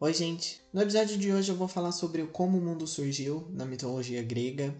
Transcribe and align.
Oi, 0.00 0.12
gente! 0.12 0.60
No 0.72 0.82
episódio 0.82 1.16
de 1.16 1.32
hoje 1.32 1.50
eu 1.50 1.56
vou 1.56 1.66
falar 1.68 1.90
sobre 1.92 2.24
como 2.26 2.58
o 2.58 2.60
mundo 2.60 2.86
surgiu 2.86 3.48
na 3.54 3.64
mitologia 3.64 4.22
grega 4.22 4.76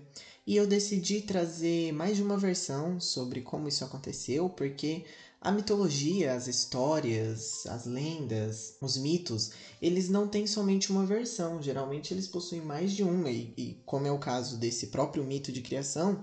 e 0.46 0.56
eu 0.56 0.66
decidi 0.66 1.20
trazer 1.22 1.92
mais 1.92 2.16
de 2.16 2.22
uma 2.22 2.36
versão 2.36 3.00
sobre 3.00 3.40
como 3.40 3.68
isso 3.68 3.84
aconteceu, 3.84 4.48
porque 4.50 5.04
a 5.40 5.50
mitologia, 5.50 6.34
as 6.34 6.46
histórias, 6.46 7.64
as 7.66 7.86
lendas, 7.86 8.74
os 8.80 8.96
mitos, 8.96 9.50
eles 9.80 10.08
não 10.08 10.28
têm 10.28 10.46
somente 10.46 10.90
uma 10.90 11.06
versão, 11.06 11.62
geralmente 11.62 12.12
eles 12.12 12.28
possuem 12.28 12.60
mais 12.60 12.92
de 12.92 13.02
uma, 13.02 13.30
e, 13.30 13.52
e 13.56 13.78
como 13.86 14.06
é 14.06 14.10
o 14.12 14.18
caso 14.18 14.58
desse 14.58 14.88
próprio 14.88 15.24
mito 15.24 15.50
de 15.50 15.62
criação, 15.62 16.20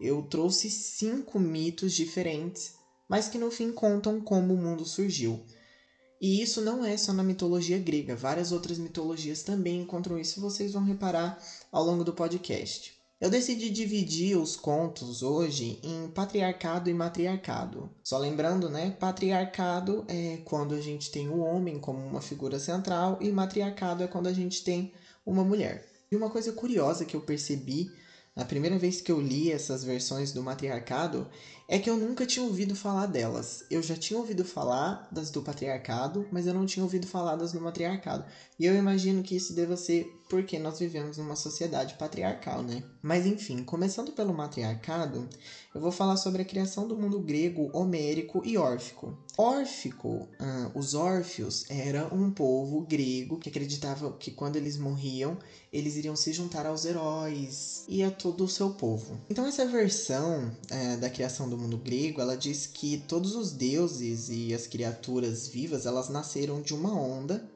eu 0.00 0.22
trouxe 0.22 0.70
cinco 0.70 1.38
mitos 1.40 1.92
diferentes, 1.92 2.72
mas 3.08 3.28
que 3.28 3.38
no 3.38 3.50
fim 3.50 3.72
contam 3.72 4.20
como 4.20 4.54
o 4.54 4.58
mundo 4.58 4.84
surgiu. 4.84 5.42
E 6.20 6.40
isso 6.42 6.60
não 6.60 6.84
é 6.84 6.96
só 6.96 7.12
na 7.12 7.22
mitologia 7.22 7.78
grega, 7.78 8.16
várias 8.16 8.52
outras 8.52 8.78
mitologias 8.78 9.42
também 9.42 9.82
encontram 9.82 10.18
isso, 10.18 10.40
vocês 10.40 10.72
vão 10.72 10.84
reparar 10.84 11.38
ao 11.70 11.84
longo 11.84 12.02
do 12.02 12.14
podcast. 12.14 12.96
Eu 13.18 13.30
decidi 13.30 13.70
dividir 13.70 14.36
os 14.36 14.56
contos 14.56 15.22
hoje 15.22 15.80
em 15.82 16.08
patriarcado 16.08 16.90
e 16.90 16.94
matriarcado. 16.94 17.90
Só 18.04 18.18
lembrando, 18.18 18.68
né? 18.68 18.90
Patriarcado 18.90 20.04
é 20.06 20.38
quando 20.44 20.74
a 20.74 20.80
gente 20.82 21.10
tem 21.10 21.28
o 21.28 21.38
homem 21.38 21.78
como 21.78 21.98
uma 21.98 22.20
figura 22.20 22.58
central 22.58 23.18
e 23.22 23.30
matriarcado 23.30 24.02
é 24.02 24.06
quando 24.06 24.26
a 24.26 24.34
gente 24.34 24.62
tem 24.62 24.92
uma 25.24 25.42
mulher. 25.42 25.88
E 26.10 26.16
uma 26.16 26.28
coisa 26.28 26.52
curiosa 26.52 27.06
que 27.06 27.16
eu 27.16 27.22
percebi 27.22 27.90
na 28.36 28.44
primeira 28.44 28.78
vez 28.78 29.00
que 29.00 29.10
eu 29.10 29.18
li 29.18 29.50
essas 29.50 29.82
versões 29.82 30.30
do 30.30 30.42
matriarcado 30.42 31.26
é 31.68 31.78
que 31.78 31.90
eu 31.90 31.96
nunca 31.96 32.24
tinha 32.24 32.44
ouvido 32.44 32.76
falar 32.76 33.06
delas. 33.06 33.64
Eu 33.70 33.82
já 33.82 33.96
tinha 33.96 34.18
ouvido 34.18 34.44
falar 34.44 35.08
das 35.10 35.30
do 35.30 35.42
patriarcado, 35.42 36.26
mas 36.30 36.46
eu 36.46 36.54
não 36.54 36.64
tinha 36.64 36.82
ouvido 36.82 37.06
falar 37.06 37.36
das 37.36 37.52
do 37.52 37.60
matriarcado. 37.60 38.24
E 38.58 38.64
eu 38.64 38.74
imagino 38.74 39.22
que 39.22 39.36
isso 39.36 39.52
deva 39.52 39.76
ser 39.76 40.06
porque 40.28 40.58
nós 40.58 40.78
vivemos 40.78 41.18
numa 41.18 41.36
sociedade 41.36 41.94
patriarcal, 41.94 42.62
né? 42.62 42.82
Mas 43.02 43.26
enfim, 43.26 43.62
começando 43.62 44.12
pelo 44.12 44.34
matriarcado, 44.34 45.28
eu 45.74 45.80
vou 45.80 45.92
falar 45.92 46.16
sobre 46.16 46.42
a 46.42 46.44
criação 46.44 46.86
do 46.88 46.96
mundo 46.96 47.20
grego, 47.20 47.70
homérico 47.72 48.42
e 48.44 48.56
órfico. 48.56 49.16
Órfico, 49.38 50.28
uh, 50.40 50.70
os 50.74 50.94
órfios, 50.94 51.64
era 51.68 52.12
um 52.12 52.30
povo 52.30 52.80
grego 52.80 53.38
que 53.38 53.50
acreditava 53.50 54.12
que 54.14 54.30
quando 54.30 54.56
eles 54.56 54.78
morriam, 54.78 55.38
eles 55.72 55.96
iriam 55.96 56.16
se 56.16 56.32
juntar 56.32 56.66
aos 56.66 56.84
heróis 56.84 57.84
e 57.86 58.02
a 58.02 58.10
todo 58.10 58.44
o 58.44 58.48
seu 58.48 58.70
povo. 58.70 59.20
Então 59.30 59.46
essa 59.46 59.66
versão 59.66 60.48
uh, 60.48 60.96
da 60.98 61.10
criação 61.10 61.48
do 61.48 61.55
mundo 61.56 61.76
grego, 61.76 62.20
ela 62.20 62.36
diz 62.36 62.66
que 62.66 62.98
todos 62.98 63.34
os 63.34 63.52
deuses 63.52 64.28
e 64.28 64.52
as 64.54 64.66
criaturas 64.66 65.46
vivas, 65.46 65.86
elas 65.86 66.08
nasceram 66.08 66.60
de 66.60 66.74
uma 66.74 66.94
onda 66.94 67.48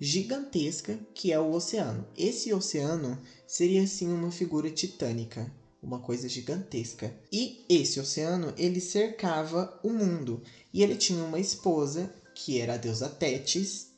gigantesca 0.00 0.98
que 1.14 1.32
é 1.32 1.38
o 1.38 1.52
oceano. 1.52 2.06
Esse 2.16 2.52
oceano 2.52 3.18
seria 3.46 3.82
assim 3.82 4.08
uma 4.08 4.30
figura 4.30 4.70
titânica, 4.70 5.52
uma 5.82 5.98
coisa 5.98 6.28
gigantesca. 6.28 7.14
E 7.32 7.64
esse 7.68 8.00
oceano, 8.00 8.52
ele 8.56 8.80
cercava 8.80 9.78
o 9.82 9.90
mundo. 9.90 10.42
E 10.72 10.82
ele 10.82 10.96
tinha 10.96 11.22
uma 11.22 11.38
esposa, 11.38 12.12
que 12.34 12.58
era 12.58 12.74
a 12.74 12.78
deusa 12.78 13.08
Tétis, 13.08 13.93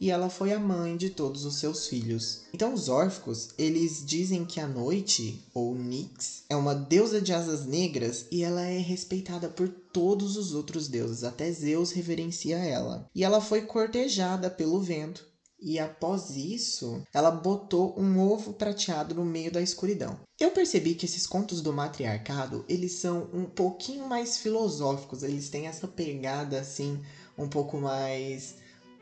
e 0.00 0.10
ela 0.10 0.28
foi 0.28 0.52
a 0.52 0.58
mãe 0.58 0.96
de 0.96 1.10
todos 1.10 1.44
os 1.44 1.56
seus 1.56 1.86
filhos. 1.86 2.42
Então 2.52 2.74
os 2.74 2.88
órficos, 2.88 3.50
eles 3.58 4.04
dizem 4.04 4.44
que 4.44 4.60
a 4.60 4.66
noite, 4.66 5.44
ou 5.54 5.74
Nix, 5.74 6.42
é 6.48 6.56
uma 6.56 6.74
deusa 6.74 7.20
de 7.20 7.32
asas 7.32 7.66
negras 7.66 8.26
e 8.30 8.42
ela 8.42 8.62
é 8.62 8.78
respeitada 8.78 9.48
por 9.48 9.68
todos 9.68 10.36
os 10.36 10.54
outros 10.54 10.88
deuses, 10.88 11.24
até 11.24 11.50
Zeus 11.50 11.92
reverencia 11.92 12.58
ela. 12.58 13.08
E 13.14 13.24
ela 13.24 13.40
foi 13.40 13.62
cortejada 13.62 14.50
pelo 14.50 14.80
vento 14.80 15.26
e 15.58 15.78
após 15.78 16.36
isso, 16.36 17.02
ela 17.12 17.30
botou 17.30 17.98
um 17.98 18.20
ovo 18.20 18.52
prateado 18.52 19.14
no 19.14 19.24
meio 19.24 19.50
da 19.50 19.62
escuridão. 19.62 20.18
Eu 20.38 20.50
percebi 20.50 20.94
que 20.94 21.06
esses 21.06 21.26
contos 21.26 21.62
do 21.62 21.72
matriarcado, 21.72 22.64
eles 22.68 22.92
são 22.92 23.28
um 23.32 23.46
pouquinho 23.46 24.06
mais 24.06 24.36
filosóficos, 24.36 25.22
eles 25.22 25.48
têm 25.48 25.66
essa 25.66 25.88
pegada 25.88 26.60
assim, 26.60 27.00
um 27.38 27.48
pouco 27.48 27.78
mais 27.78 28.56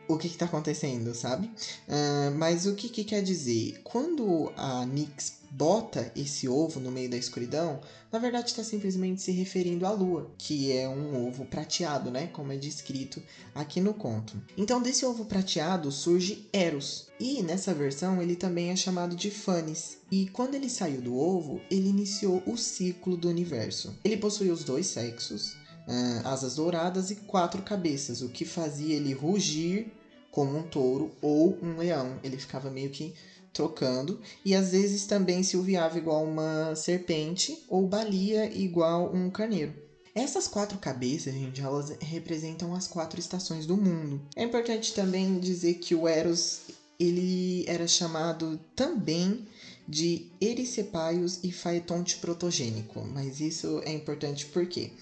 o 0.08 0.16
que 0.18 0.26
está 0.26 0.44
acontecendo, 0.44 1.14
sabe? 1.14 1.46
Uh, 1.88 2.36
mas 2.36 2.66
o 2.66 2.74
que, 2.74 2.88
que 2.88 3.04
quer 3.04 3.22
dizer? 3.22 3.80
Quando 3.82 4.52
a 4.56 4.84
Nix 4.86 5.44
bota 5.50 6.10
esse 6.16 6.48
ovo 6.48 6.80
no 6.80 6.90
meio 6.90 7.08
da 7.08 7.16
escuridão, 7.16 7.80
na 8.10 8.18
verdade 8.18 8.50
está 8.50 8.64
simplesmente 8.64 9.22
se 9.22 9.30
referindo 9.30 9.86
à 9.86 9.92
lua, 9.92 10.32
que 10.36 10.72
é 10.72 10.88
um 10.88 11.28
ovo 11.28 11.44
prateado, 11.44 12.10
né? 12.10 12.26
Como 12.26 12.52
é 12.52 12.56
descrito 12.56 13.22
aqui 13.54 13.80
no 13.80 13.94
conto. 13.94 14.40
Então, 14.56 14.82
desse 14.82 15.06
ovo 15.06 15.24
prateado 15.24 15.92
surge 15.92 16.48
Eros, 16.52 17.06
e 17.20 17.40
nessa 17.42 17.72
versão 17.72 18.20
ele 18.20 18.34
também 18.34 18.70
é 18.70 18.76
chamado 18.76 19.14
de 19.14 19.30
Fanes. 19.30 19.98
E 20.10 20.26
quando 20.28 20.56
ele 20.56 20.68
saiu 20.68 21.00
do 21.00 21.16
ovo, 21.16 21.60
ele 21.70 21.88
iniciou 21.88 22.42
o 22.46 22.56
ciclo 22.56 23.16
do 23.16 23.28
universo. 23.28 23.94
Ele 24.04 24.16
possui 24.16 24.50
os 24.50 24.64
dois 24.64 24.88
sexos, 24.88 25.56
uh, 25.86 26.26
asas 26.26 26.56
douradas 26.56 27.10
e 27.10 27.16
quatro 27.16 27.62
cabeças, 27.62 28.22
o 28.22 28.28
que 28.28 28.44
fazia 28.44 28.94
ele 28.94 29.12
rugir 29.12 29.92
como 30.30 30.56
um 30.56 30.62
touro 30.62 31.10
ou 31.22 31.56
um 31.62 31.76
leão. 31.76 32.18
Ele 32.22 32.36
ficava 32.36 32.70
meio 32.70 32.90
que 32.90 33.14
trocando, 33.52 34.20
e 34.44 34.54
às 34.54 34.72
vezes 34.72 35.06
também 35.06 35.42
se 35.44 35.56
uviava 35.56 35.96
igual 35.96 36.24
uma 36.24 36.74
serpente 36.74 37.62
ou 37.68 37.86
balia 37.86 38.52
igual 38.52 39.14
um 39.14 39.30
carneiro. 39.30 39.72
Essas 40.12 40.46
quatro 40.46 40.78
cabeças, 40.78 41.32
gente, 41.32 41.60
elas 41.60 41.96
representam 42.00 42.74
as 42.74 42.86
quatro 42.86 43.18
estações 43.18 43.66
do 43.66 43.76
mundo. 43.76 44.20
É 44.36 44.44
importante 44.44 44.92
também 44.92 45.38
dizer 45.38 45.74
que 45.74 45.94
o 45.94 46.06
Eros 46.06 46.62
ele 46.98 47.64
era 47.66 47.86
chamado 47.86 48.60
também 48.76 49.44
de 49.86 50.26
Ericepaios 50.40 51.40
e 51.42 51.52
Faetonte 51.52 52.16
protogênico, 52.16 53.04
mas 53.04 53.40
isso 53.40 53.80
é 53.84 53.92
importante 53.92 54.46
porque 54.46 54.92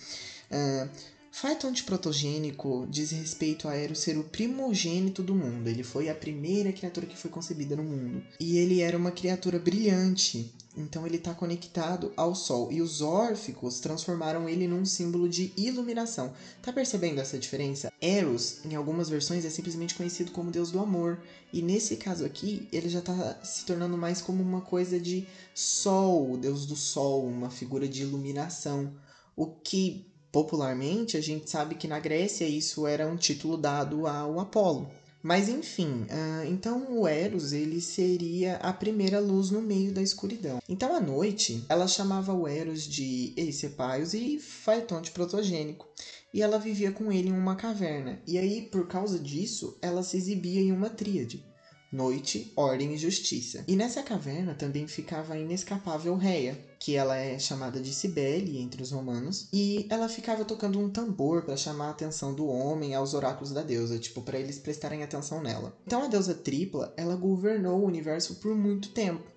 uh, 0.53 0.89
Faetonte 1.35 1.83
protogênico 1.83 2.87
diz 2.91 3.11
respeito 3.11 3.67
a 3.67 3.75
Eros 3.75 4.01
ser 4.01 4.19
o 4.19 4.25
primogênito 4.25 5.23
do 5.23 5.35
mundo. 5.35 5.67
Ele 5.67 5.83
foi 5.83 6.11
a 6.11 6.15
primeira 6.15 6.71
criatura 6.75 7.07
que 7.07 7.17
foi 7.17 7.31
concebida 7.31 7.75
no 7.75 7.83
mundo. 7.83 8.23
E 8.39 8.59
ele 8.59 8.83
era 8.83 8.99
uma 8.99 9.11
criatura 9.11 9.59
brilhante. 9.59 10.55
Então 10.77 11.07
ele 11.07 11.17
está 11.17 11.33
conectado 11.33 12.13
ao 12.19 12.35
Sol. 12.35 12.71
E 12.71 12.83
os 12.83 13.01
órficos 13.01 13.81
transformaram 13.81 14.47
ele 14.47 14.69
num 14.69 14.85
símbolo 14.85 15.27
de 15.27 15.55
iluminação. 15.57 16.35
Tá 16.61 16.71
percebendo 16.71 17.19
essa 17.19 17.39
diferença? 17.39 17.91
Eros, 17.99 18.63
em 18.67 18.75
algumas 18.75 19.09
versões, 19.09 19.47
é 19.47 19.51
simplesmente 19.51 19.95
conhecido 19.95 20.33
como 20.33 20.51
deus 20.51 20.71
do 20.71 20.81
amor. 20.81 21.19
E 21.51 21.63
nesse 21.63 21.97
caso 21.97 22.27
aqui, 22.27 22.69
ele 22.71 22.91
já 22.91 22.99
está 22.99 23.41
se 23.43 23.65
tornando 23.65 23.97
mais 23.97 24.21
como 24.21 24.43
uma 24.43 24.61
coisa 24.61 25.01
de 25.01 25.27
Sol, 25.55 26.33
o 26.33 26.37
deus 26.37 26.67
do 26.67 26.77
Sol, 26.77 27.27
uma 27.27 27.49
figura 27.49 27.89
de 27.89 28.03
iluminação. 28.03 28.93
O 29.35 29.47
que 29.47 30.12
Popularmente, 30.33 31.19
a 31.19 31.21
gente 31.21 31.51
sabe 31.51 31.75
que 31.75 31.87
na 31.87 32.01
Grécia 32.01 32.49
isso 32.49 32.87
era 32.87 33.07
um 33.07 33.17
título 33.17 33.59
dado 33.59 34.07
ao 34.07 34.41
Apolo. 34.41 34.91
Mas 35.23 35.49
enfim, 35.49 36.07
uh, 36.11 36.45
então 36.49 36.99
o 36.99 37.07
Eros 37.07 37.53
ele 37.53 37.81
seria 37.81 38.57
a 38.57 38.73
primeira 38.73 39.21
luz 39.21 39.51
no 39.51 39.63
meio 39.63 39.93
da 39.93 40.03
escuridão. 40.03 40.59
Então 40.69 40.97
à 40.97 41.01
noite 41.01 41.65
ela 41.69 41.87
chamava 41.87 42.33
o 42.33 42.49
Eros 42.49 42.83
de 42.83 43.33
Eisepaios 43.37 44.15
e 44.15 44.41
Faetonte 44.41 45.13
protogênico, 45.13 45.87
e 46.35 46.43
ela 46.43 46.59
vivia 46.59 46.91
com 46.91 47.13
ele 47.13 47.29
em 47.29 47.39
uma 47.39 47.55
caverna. 47.55 48.21
E 48.27 48.37
aí 48.37 48.63
por 48.63 48.89
causa 48.89 49.17
disso 49.17 49.79
ela 49.81 50.03
se 50.03 50.17
exibia 50.17 50.61
em 50.61 50.73
uma 50.73 50.91
tríade: 50.91 51.45
noite, 51.93 52.51
ordem 52.57 52.95
e 52.95 52.99
justiça. 52.99 53.63
E 53.69 53.77
nessa 53.77 54.03
caverna 54.03 54.55
também 54.55 54.89
ficava 54.89 55.35
a 55.35 55.39
inescapável 55.39 56.17
Reia, 56.17 56.59
que 56.79 56.97
ela 56.97 57.17
é 57.17 57.39
chamada 57.39 57.81
de 57.81 57.93
Cibele 57.93 58.59
entre 58.59 58.83
os 58.83 58.91
romanos, 58.91 59.47
e 59.53 59.87
ela 59.91 60.09
ficava 60.09 60.45
tocando 60.45 60.81
um 60.81 60.89
tambor 60.89 61.43
para 61.43 61.57
chamar 61.57 61.89
a 61.89 61.91
atenção 61.91 62.35
do 62.35 62.47
homem 62.47 62.95
aos 62.95 63.13
oráculos 63.13 63.53
da 63.53 63.63
deusa, 63.63 63.99
tipo 63.99 64.23
para 64.23 64.39
eles 64.39 64.59
prestarem 64.59 65.03
atenção 65.03 65.43
nela. 65.43 65.77
Então 65.87 66.03
a 66.03 66.09
deusa 66.09 66.35
tripla, 66.35 66.93
ela 66.97 67.15
governou 67.15 67.81
o 67.81 67.87
universo 67.87 68.37
por 68.37 68.55
muito 68.55 68.89
tempo, 68.89 69.31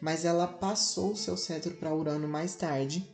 mas 0.00 0.24
ela 0.24 0.46
passou 0.46 1.14
seu 1.14 1.36
cetro 1.36 1.74
para 1.74 1.94
Urano 1.94 2.26
mais 2.26 2.54
tarde 2.54 3.06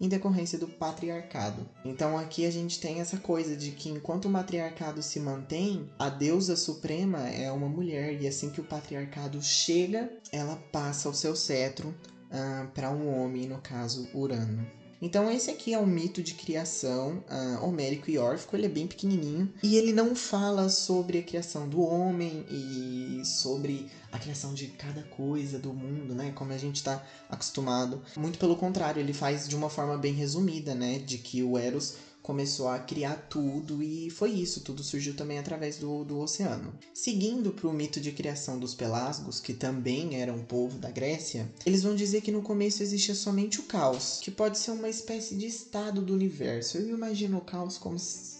em 0.00 0.08
decorrência 0.08 0.58
do 0.58 0.66
patriarcado. 0.66 1.68
Então 1.84 2.18
aqui 2.18 2.46
a 2.46 2.50
gente 2.50 2.80
tem 2.80 3.00
essa 3.00 3.18
coisa 3.18 3.54
de 3.54 3.72
que 3.72 3.90
enquanto 3.90 4.24
o 4.24 4.30
matriarcado 4.30 5.02
se 5.02 5.20
mantém, 5.20 5.90
a 5.98 6.08
deusa 6.08 6.56
suprema 6.56 7.28
é 7.28 7.52
uma 7.52 7.68
mulher 7.68 8.20
e 8.20 8.26
assim 8.26 8.50
que 8.50 8.60
o 8.60 8.64
patriarcado 8.64 9.42
chega, 9.42 10.10
ela 10.32 10.56
passa 10.72 11.08
o 11.08 11.14
seu 11.14 11.36
cetro 11.36 11.88
uh, 11.88 11.94
ah, 12.30 12.70
para 12.74 12.90
um 12.90 13.14
homem, 13.14 13.46
no 13.46 13.58
caso 13.58 14.08
Urano. 14.14 14.66
Então 15.00 15.30
esse 15.30 15.50
aqui 15.50 15.72
é 15.72 15.78
o 15.78 15.86
mito 15.86 16.22
de 16.22 16.34
criação 16.34 17.24
uh, 17.30 17.64
homérico 17.64 18.10
e 18.10 18.18
órfico, 18.18 18.54
ele 18.54 18.66
é 18.66 18.68
bem 18.68 18.86
pequenininho. 18.86 19.52
E 19.62 19.76
ele 19.76 19.92
não 19.92 20.14
fala 20.14 20.68
sobre 20.68 21.18
a 21.18 21.22
criação 21.22 21.68
do 21.68 21.80
homem 21.80 22.44
e 22.50 23.22
sobre 23.24 23.86
a 24.12 24.18
criação 24.18 24.52
de 24.52 24.66
cada 24.66 25.02
coisa 25.02 25.58
do 25.58 25.72
mundo, 25.72 26.14
né, 26.14 26.32
como 26.34 26.52
a 26.52 26.58
gente 26.58 26.76
está 26.76 27.02
acostumado. 27.28 28.02
Muito 28.16 28.38
pelo 28.38 28.56
contrário, 28.56 29.00
ele 29.00 29.12
faz 29.12 29.48
de 29.48 29.56
uma 29.56 29.70
forma 29.70 29.96
bem 29.96 30.12
resumida, 30.12 30.74
né, 30.74 30.98
de 30.98 31.18
que 31.18 31.42
o 31.42 31.56
Eros 31.56 31.94
começou 32.30 32.68
a 32.68 32.78
criar 32.78 33.16
tudo 33.28 33.82
e 33.82 34.08
foi 34.08 34.30
isso, 34.30 34.60
tudo 34.60 34.84
surgiu 34.84 35.16
também 35.16 35.36
através 35.36 35.78
do, 35.78 36.04
do 36.04 36.20
oceano. 36.20 36.72
Seguindo 36.94 37.50
para 37.50 37.66
o 37.66 37.72
mito 37.72 38.00
de 38.00 38.12
criação 38.12 38.56
dos 38.56 38.72
Pelasgos, 38.72 39.40
que 39.40 39.52
também 39.52 40.14
era 40.14 40.32
um 40.32 40.40
povo 40.40 40.78
da 40.78 40.92
Grécia, 40.92 41.50
eles 41.66 41.82
vão 41.82 41.92
dizer 41.92 42.20
que 42.20 42.30
no 42.30 42.40
começo 42.40 42.84
existia 42.84 43.16
somente 43.16 43.58
o 43.58 43.64
caos, 43.64 44.20
que 44.22 44.30
pode 44.30 44.58
ser 44.58 44.70
uma 44.70 44.88
espécie 44.88 45.34
de 45.34 45.48
estado 45.48 46.00
do 46.02 46.14
universo. 46.14 46.78
Eu 46.78 46.88
imagino 46.90 47.36
o 47.36 47.40
caos 47.40 47.76
como, 47.76 47.96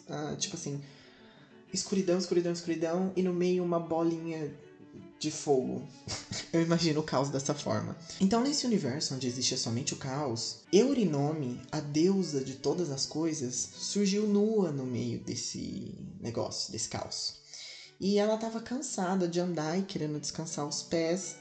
ah, 0.09 0.37
tipo 0.39 0.55
assim, 0.55 0.81
escuridão, 1.73 2.17
escuridão, 2.17 2.53
escuridão, 2.53 3.13
e 3.17 3.25
no 3.25 3.35
meio 3.35 3.65
uma 3.65 3.81
bolinha 3.81 4.55
de 5.21 5.31
fogo. 5.31 5.87
Eu 6.51 6.63
imagino 6.63 7.01
o 7.01 7.05
caos 7.05 7.29
dessa 7.29 7.55
forma. 7.55 7.95
Então, 8.19 8.43
nesse 8.43 8.67
universo 8.67 9.15
onde 9.15 9.27
existe 9.29 9.57
somente 9.59 9.93
o 9.93 9.99
caos, 9.99 10.61
Eurinome, 10.73 11.61
a 11.71 11.79
deusa 11.79 12.43
de 12.43 12.55
todas 12.55 12.91
as 12.91 13.05
coisas, 13.05 13.55
surgiu 13.55 14.27
nua 14.27 14.73
no 14.73 14.87
meio 14.87 15.21
desse 15.21 15.95
negócio, 16.19 16.73
desse 16.73 16.89
caos. 16.89 17.35
E 18.01 18.19
ela 18.19 18.37
estava 18.37 18.61
cansada 18.61 19.29
de 19.29 19.39
andar 19.39 19.79
e 19.79 19.83
querendo 19.83 20.19
descansar 20.19 20.67
os 20.67 20.83
pés. 20.83 21.37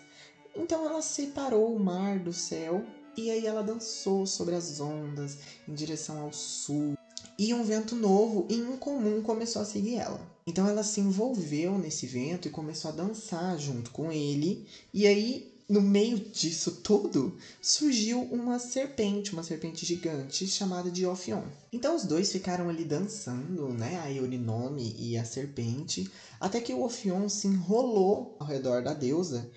Então 0.53 0.85
ela 0.85 1.01
separou 1.01 1.73
o 1.73 1.79
mar 1.79 2.19
do 2.19 2.33
céu 2.33 2.85
e 3.15 3.31
aí 3.31 3.47
ela 3.47 3.63
dançou 3.63 4.27
sobre 4.27 4.55
as 4.55 4.81
ondas 4.81 5.37
em 5.65 5.73
direção 5.73 6.19
ao 6.19 6.33
sul. 6.33 6.97
E 7.37 7.53
um 7.53 7.63
vento 7.63 7.95
novo 7.95 8.45
e 8.49 8.55
incomum 8.55 9.21
começou 9.21 9.61
a 9.61 9.65
seguir 9.65 9.95
ela. 9.95 10.19
Então 10.49 10.67
ela 10.67 10.81
se 10.81 10.99
envolveu 10.99 11.77
nesse 11.77 12.07
vento 12.07 12.47
e 12.47 12.51
começou 12.51 12.89
a 12.89 12.95
dançar 12.95 13.55
junto 13.59 13.91
com 13.91 14.11
ele. 14.11 14.65
E 14.91 15.05
aí, 15.05 15.53
no 15.69 15.79
meio 15.79 16.17
disso 16.17 16.71
tudo, 16.81 17.37
surgiu 17.61 18.23
uma 18.23 18.57
serpente, 18.57 19.31
uma 19.31 19.43
serpente 19.43 19.85
gigante 19.85 20.47
chamada 20.47 20.89
de 20.89 21.05
Ophion. 21.05 21.43
Então 21.71 21.95
os 21.95 22.03
dois 22.03 22.31
ficaram 22.31 22.67
ali 22.67 22.83
dançando, 22.83 23.69
né, 23.69 23.99
a 23.99 24.11
Eurinome 24.11 24.95
e 24.97 25.15
a 25.19 25.23
serpente, 25.23 26.09
até 26.39 26.59
que 26.59 26.73
o 26.73 26.83
Ophion 26.83 27.29
se 27.29 27.45
enrolou 27.45 28.35
ao 28.39 28.47
redor 28.47 28.81
da 28.81 28.95
deusa 28.95 29.47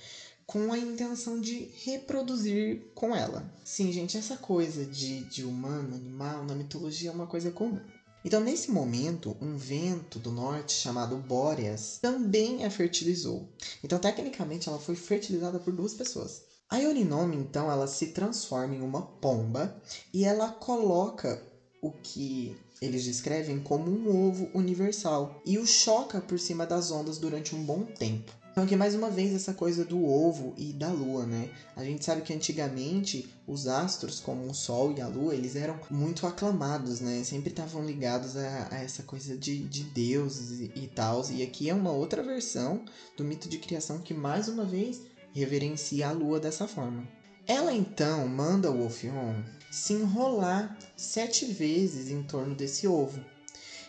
com 0.45 0.71
a 0.71 0.77
intenção 0.77 1.41
de 1.41 1.71
reproduzir 1.85 2.83
com 2.95 3.17
ela. 3.17 3.51
Sim, 3.65 3.91
gente, 3.91 4.19
essa 4.19 4.37
coisa 4.37 4.85
de, 4.85 5.25
de 5.25 5.43
humano, 5.43 5.95
animal, 5.95 6.45
na 6.45 6.55
mitologia 6.55 7.09
é 7.09 7.15
uma 7.15 7.27
coisa 7.27 7.51
comum. 7.51 7.81
Então, 8.25 8.41
nesse 8.41 8.71
momento, 8.71 9.37
um 9.41 9.57
vento 9.57 10.19
do 10.19 10.31
norte 10.31 10.73
chamado 10.73 11.17
Boreas 11.17 11.99
também 12.01 12.65
a 12.65 12.71
fertilizou. 12.71 13.47
Então, 13.83 13.99
tecnicamente, 13.99 14.69
ela 14.69 14.79
foi 14.79 14.95
fertilizada 14.95 15.59
por 15.59 15.73
duas 15.73 15.93
pessoas. 15.93 16.41
A 16.71 16.77
Yorinome, 16.79 17.37
então, 17.37 17.71
ela 17.71 17.87
se 17.87 18.09
transforma 18.09 18.75
em 18.75 18.81
uma 18.81 19.03
pomba 19.21 19.75
e 20.15 20.25
ela 20.25 20.49
coloca 20.49 21.39
o 21.83 21.91
que 21.91 22.57
eles 22.81 23.05
descrevem 23.05 23.59
como 23.59 23.91
um 23.91 24.29
ovo 24.29 24.49
universal 24.55 25.31
e 25.45 25.59
o 25.59 25.67
choca 25.67 26.21
por 26.21 26.39
cima 26.39 26.65
das 26.65 26.91
ondas 26.91 27.19
durante 27.19 27.55
um 27.55 27.65
bom 27.65 27.85
tempo. 27.85 28.42
Então 28.53 28.65
aqui 28.65 28.77
mais 28.77 28.95
uma 28.95 29.09
vez 29.09 29.35
essa 29.35 29.55
coisa 29.55 29.83
do 29.83 30.05
ovo 30.05 30.53
e 30.59 30.75
da 30.75 30.91
lua, 30.91 31.25
né? 31.25 31.49
A 31.75 31.83
gente 31.83 32.05
sabe 32.05 32.21
que 32.21 32.35
antigamente 32.35 33.27
os 33.47 33.67
astros, 33.67 34.21
como 34.21 34.47
o 34.47 34.53
Sol 34.53 34.93
e 34.93 35.01
a 35.01 35.09
Lua, 35.09 35.35
eles 35.35 35.57
eram 35.57 35.81
muito 35.91 36.27
aclamados, 36.27 37.01
né? 37.01 37.25
Sempre 37.25 37.49
estavam 37.49 37.83
ligados 37.83 38.37
a, 38.37 38.69
a, 38.71 38.77
essa 38.77 39.05
coisa 39.05 39.39
de, 39.39 39.61
de 39.61 39.85
deuses 39.85 40.61
e, 40.61 40.71
e 40.77 40.87
tal. 40.87 41.25
E 41.31 41.43
aqui 41.43 41.71
é 41.71 41.75
uma 41.75 41.93
outra 41.93 42.23
versão 42.23 42.85
do 43.17 43.25
mito 43.25 43.49
de 43.49 43.57
criação 43.57 44.01
que 44.01 44.13
mais 44.13 44.49
uma 44.49 44.67
vez 44.67 45.01
reverencia 45.33 46.09
a 46.09 46.13
Lua 46.13 46.39
dessa 46.39 46.69
forma. 46.69 47.09
Ela 47.47 47.73
então 47.73 48.29
manda 48.29 48.71
o 48.71 48.87
Ophion 48.87 49.35
se 49.71 49.95
enrolar 49.95 50.77
sete 50.95 51.47
vezes 51.47 52.11
em 52.11 52.23
torno 52.23 52.55
desse 52.55 52.87
ovo. 52.87 53.25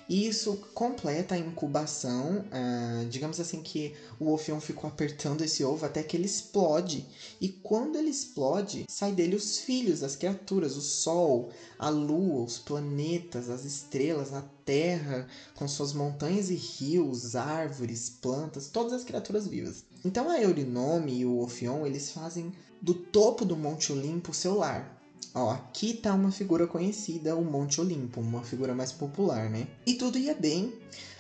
E 0.08 0.28
isso 0.28 0.58
completa 0.74 1.36
a 1.36 1.38
incubação, 1.38 2.44
ah, 2.52 3.06
digamos 3.10 3.40
assim 3.40 3.62
que 3.62 3.94
o 4.20 4.34
Ophion 4.34 4.60
ficou 4.60 4.90
apertando 4.90 5.44
esse 5.44 5.64
ovo 5.64 5.86
até 5.86 6.04
que 6.04 6.18
ele 6.18 6.26
explode. 6.26 7.06
E 7.40 7.48
quando 7.48 7.98
ele 7.98 8.10
explode, 8.10 8.86
sai 8.90 9.12
dele 9.14 9.36
os 9.36 9.60
filhos, 9.60 10.04
as 10.04 10.16
criaturas, 10.16 10.76
o 10.76 10.82
Sol, 10.82 11.52
a 11.80 11.90
Lua, 11.90 12.44
os 12.44 12.60
planetas, 12.60 13.50
as 13.50 13.64
estrelas, 13.64 14.34
a 14.34 14.44
Terra, 14.66 15.28
com 15.56 15.68
suas 15.68 15.94
montanhas 15.94 16.50
e 16.50 16.56
rios, 16.56 17.36
árvores, 17.36 18.10
plantas, 18.10 18.68
todas 18.68 18.94
as 18.94 19.04
criaturas 19.04 19.48
vivas. 19.48 19.84
Então 20.06 20.30
a 20.30 20.42
Eurinome 20.42 21.20
e 21.20 21.26
o 21.26 21.40
Ophion, 21.40 21.86
eles 21.86 22.12
fazem 22.12 22.54
do 22.82 22.94
topo 22.94 23.46
do 23.46 23.56
Monte 23.56 23.94
Olimpo 23.94 24.34
seu 24.34 24.56
lar. 24.56 25.03
Ó, 25.36 25.50
aqui 25.50 25.96
tá 25.96 26.14
uma 26.14 26.32
figura 26.32 26.68
conhecida, 26.68 27.36
o 27.36 27.44
Monte 27.44 27.82
Olimpo, 27.82 28.22
uma 28.22 28.44
figura 28.44 28.76
mais 28.76 28.92
popular, 28.92 29.50
né? 29.50 29.68
E 29.84 29.96
tudo 29.96 30.20
ia 30.20 30.36
bem, 30.36 30.72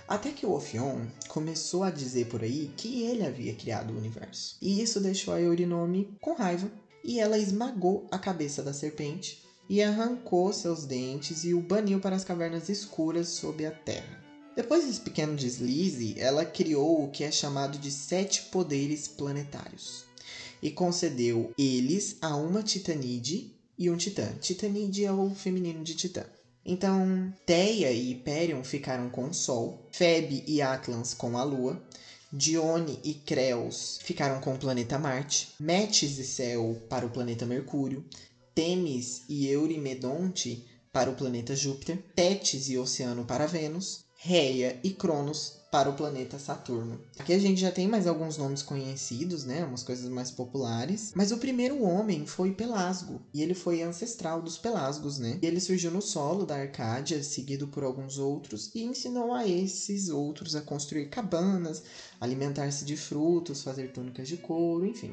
até 0.07 0.29
que 0.29 0.45
o 0.45 0.53
Ophion 0.53 1.07
começou 1.27 1.83
a 1.83 1.89
dizer 1.89 2.27
por 2.27 2.43
aí 2.43 2.71
que 2.77 3.01
ele 3.03 3.25
havia 3.25 3.55
criado 3.55 3.91
o 3.91 3.97
universo. 3.97 4.55
E 4.61 4.81
isso 4.83 4.99
deixou 4.99 5.33
a 5.33 5.41
Eurinome 5.41 6.15
com 6.21 6.33
raiva, 6.33 6.71
e 7.03 7.19
ela 7.19 7.39
esmagou 7.39 8.07
a 8.11 8.19
cabeça 8.19 8.61
da 8.61 8.71
serpente 8.71 9.41
e 9.67 9.81
arrancou 9.81 10.53
seus 10.53 10.85
dentes 10.85 11.43
e 11.43 11.55
o 11.55 11.61
baniu 11.61 11.99
para 11.99 12.15
as 12.15 12.23
cavernas 12.23 12.69
escuras 12.69 13.29
sob 13.29 13.65
a 13.65 13.71
terra. 13.71 14.21
Depois 14.55 14.85
desse 14.85 15.01
pequeno 15.01 15.35
deslize, 15.35 16.13
ela 16.19 16.45
criou 16.45 17.03
o 17.03 17.09
que 17.09 17.23
é 17.23 17.31
chamado 17.31 17.79
de 17.79 17.89
sete 17.89 18.43
poderes 18.43 19.07
planetários 19.07 20.05
e 20.61 20.69
concedeu 20.69 21.51
eles 21.57 22.17
a 22.21 22.35
uma 22.35 22.61
titanide 22.61 23.52
e 23.77 23.89
um 23.89 23.97
titã. 23.97 24.27
Titanide 24.39 25.05
é 25.05 25.11
o 25.11 25.29
feminino 25.33 25.83
de 25.83 25.95
titã. 25.95 26.23
Então, 26.65 27.33
Teia 27.45 27.91
e 27.91 28.11
Hyperion 28.11 28.63
ficaram 28.63 29.09
com 29.09 29.25
o 29.25 29.33
Sol, 29.33 29.87
Febe 29.91 30.43
e 30.47 30.61
Atlans 30.61 31.13
com 31.13 31.37
a 31.37 31.43
Lua, 31.43 31.81
Dione 32.31 32.99
e 33.03 33.13
Creus 33.13 33.99
ficaram 34.01 34.39
com 34.39 34.55
o 34.55 34.57
planeta 34.57 34.97
Marte, 34.97 35.49
Metis 35.59 36.17
e 36.17 36.23
Céu 36.23 36.81
para 36.89 37.05
o 37.05 37.09
planeta 37.09 37.45
Mercúrio, 37.45 38.03
Temis 38.55 39.21
e 39.29 39.47
Eurimedonte 39.47 40.65
para 40.91 41.11
o 41.11 41.15
planeta 41.15 41.55
Júpiter, 41.55 41.97
Tétis 42.15 42.69
e 42.69 42.77
Oceano 42.77 43.25
para 43.25 43.45
Vênus, 43.45 44.03
Reia 44.15 44.79
e 44.83 44.91
Cronos 44.91 45.62
para 45.73 45.89
o 45.89 45.93
planeta 45.93 46.37
Saturno. 46.37 47.01
Aqui 47.17 47.33
a 47.33 47.39
gente 47.39 47.59
já 47.59 47.71
tem 47.71 47.87
mais 47.87 48.05
alguns 48.05 48.37
nomes 48.37 48.61
conhecidos, 48.61 49.43
né? 49.43 49.65
Umas 49.65 49.81
coisas 49.81 50.07
mais 50.07 50.29
populares. 50.29 51.11
Mas 51.15 51.31
o 51.31 51.37
primeiro 51.39 51.81
homem 51.81 52.27
foi 52.27 52.51
Pelasgo. 52.51 53.19
E 53.33 53.41
ele 53.41 53.55
foi 53.55 53.81
ancestral 53.81 54.39
dos 54.39 54.55
Pelasgos, 54.55 55.17
né? 55.17 55.39
E 55.41 55.47
ele 55.47 55.59
surgiu 55.59 55.89
no 55.89 55.99
solo 55.99 56.45
da 56.45 56.57
Arcádia, 56.57 57.23
seguido 57.23 57.67
por 57.67 57.83
alguns 57.83 58.19
outros, 58.19 58.69
e 58.75 58.83
ensinou 58.83 59.33
a 59.33 59.47
esses 59.47 60.09
outros 60.09 60.55
a 60.55 60.61
construir 60.61 61.09
cabanas, 61.09 61.81
alimentar-se 62.21 62.85
de 62.85 62.95
frutos, 62.95 63.63
fazer 63.63 63.91
túnicas 63.91 64.27
de 64.27 64.37
couro, 64.37 64.85
enfim. 64.85 65.11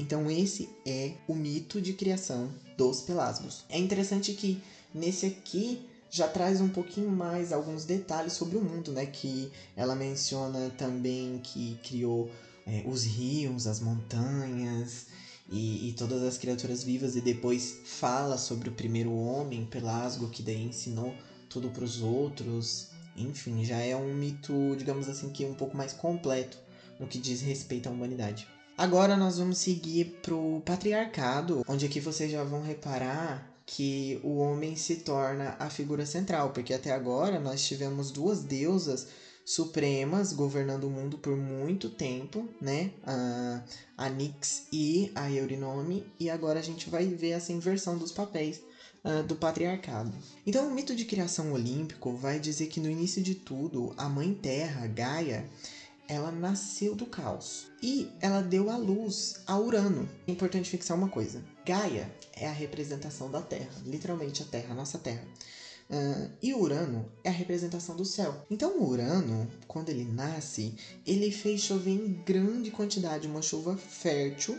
Então 0.00 0.28
esse 0.28 0.68
é 0.84 1.12
o 1.28 1.36
mito 1.36 1.80
de 1.80 1.92
criação 1.92 2.52
dos 2.76 3.00
Pelasgos. 3.02 3.64
É 3.68 3.78
interessante 3.78 4.32
que 4.32 4.60
nesse 4.92 5.26
aqui 5.26 5.88
já 6.10 6.26
traz 6.26 6.60
um 6.60 6.68
pouquinho 6.68 7.10
mais 7.10 7.52
alguns 7.52 7.84
detalhes 7.84 8.32
sobre 8.32 8.58
o 8.58 8.60
mundo, 8.62 8.92
né? 8.92 9.06
Que 9.06 9.50
ela 9.76 9.94
menciona 9.94 10.70
também 10.76 11.40
que 11.42 11.78
criou 11.84 12.30
é, 12.66 12.82
os 12.86 13.04
rios, 13.04 13.66
as 13.66 13.80
montanhas 13.80 15.06
e, 15.48 15.88
e, 15.88 15.92
todas 15.92 16.22
as 16.22 16.36
criaturas 16.36 16.82
vivas 16.82 17.16
e 17.16 17.20
depois 17.20 17.78
fala 17.84 18.36
sobre 18.36 18.68
o 18.68 18.72
primeiro 18.72 19.12
homem, 19.12 19.64
Pelasgo, 19.64 20.28
que 20.28 20.42
daí 20.42 20.62
ensinou 20.62 21.14
tudo 21.48 21.70
para 21.70 21.84
os 21.84 22.02
outros. 22.02 22.88
Enfim, 23.16 23.64
já 23.64 23.78
é 23.78 23.94
um 23.96 24.14
mito, 24.14 24.52
digamos 24.76 25.08
assim, 25.08 25.30
que 25.30 25.44
um 25.44 25.54
pouco 25.54 25.76
mais 25.76 25.92
completo 25.92 26.58
no 26.98 27.06
que 27.06 27.18
diz 27.18 27.40
respeito 27.40 27.88
à 27.88 27.92
humanidade. 27.92 28.46
Agora 28.76 29.16
nós 29.16 29.38
vamos 29.38 29.58
seguir 29.58 30.20
pro 30.22 30.62
patriarcado, 30.64 31.64
onde 31.68 31.84
aqui 31.84 32.00
vocês 32.00 32.30
já 32.30 32.42
vão 32.44 32.62
reparar 32.62 33.50
que 33.72 34.20
o 34.24 34.38
homem 34.38 34.74
se 34.74 34.96
torna 34.96 35.54
a 35.58 35.70
figura 35.70 36.04
central, 36.04 36.50
porque 36.50 36.74
até 36.74 36.90
agora 36.90 37.38
nós 37.38 37.62
tivemos 37.64 38.10
duas 38.10 38.42
deusas 38.42 39.06
supremas 39.44 40.32
governando 40.32 40.84
o 40.84 40.90
mundo 40.90 41.18
por 41.18 41.36
muito 41.36 41.88
tempo, 41.88 42.48
né? 42.60 42.90
A, 43.04 43.62
a 43.96 44.08
Nix 44.08 44.66
e 44.72 45.12
a 45.14 45.30
Eurinome, 45.30 46.04
e 46.18 46.28
agora 46.28 46.58
a 46.58 46.62
gente 46.62 46.90
vai 46.90 47.06
ver 47.06 47.30
essa 47.30 47.52
inversão 47.52 47.96
dos 47.96 48.10
papéis 48.10 48.60
uh, 49.04 49.22
do 49.22 49.36
patriarcado. 49.36 50.12
Então, 50.44 50.66
o 50.66 50.74
mito 50.74 50.94
de 50.94 51.04
criação 51.04 51.52
olímpico 51.52 52.12
vai 52.16 52.40
dizer 52.40 52.66
que 52.66 52.80
no 52.80 52.90
início 52.90 53.22
de 53.22 53.36
tudo, 53.36 53.94
a 53.96 54.08
mãe 54.08 54.34
terra, 54.34 54.88
Gaia, 54.88 55.48
ela 56.10 56.32
nasceu 56.32 56.96
do 56.96 57.06
caos 57.06 57.68
e 57.80 58.10
ela 58.20 58.42
deu 58.42 58.68
à 58.68 58.76
luz 58.76 59.36
a 59.46 59.56
Urano. 59.56 60.08
É 60.26 60.32
importante 60.32 60.68
fixar 60.68 60.96
uma 60.96 61.08
coisa: 61.08 61.40
Gaia 61.64 62.12
é 62.32 62.48
a 62.48 62.52
representação 62.52 63.30
da 63.30 63.40
Terra, 63.40 63.70
literalmente 63.86 64.42
a 64.42 64.46
Terra, 64.46 64.72
a 64.72 64.74
nossa 64.74 64.98
Terra. 64.98 65.24
Uh, 65.88 66.30
e 66.42 66.52
Urano 66.52 67.08
é 67.22 67.28
a 67.28 67.32
representação 67.32 67.94
do 67.94 68.04
céu. 68.04 68.44
Então, 68.50 68.82
Urano, 68.82 69.48
quando 69.68 69.88
ele 69.90 70.04
nasce, 70.04 70.74
ele 71.06 71.30
fez 71.30 71.60
chover 71.60 71.92
em 71.92 72.12
grande 72.24 72.72
quantidade, 72.72 73.28
uma 73.28 73.42
chuva 73.42 73.76
fértil. 73.76 74.58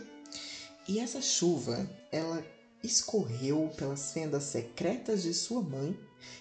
E 0.88 0.98
essa 0.98 1.20
chuva, 1.20 1.88
ela 2.10 2.42
escorreu 2.82 3.70
pelas 3.76 4.12
fendas 4.12 4.44
secretas 4.44 5.22
de 5.22 5.32
sua 5.32 5.62
mãe 5.62 5.96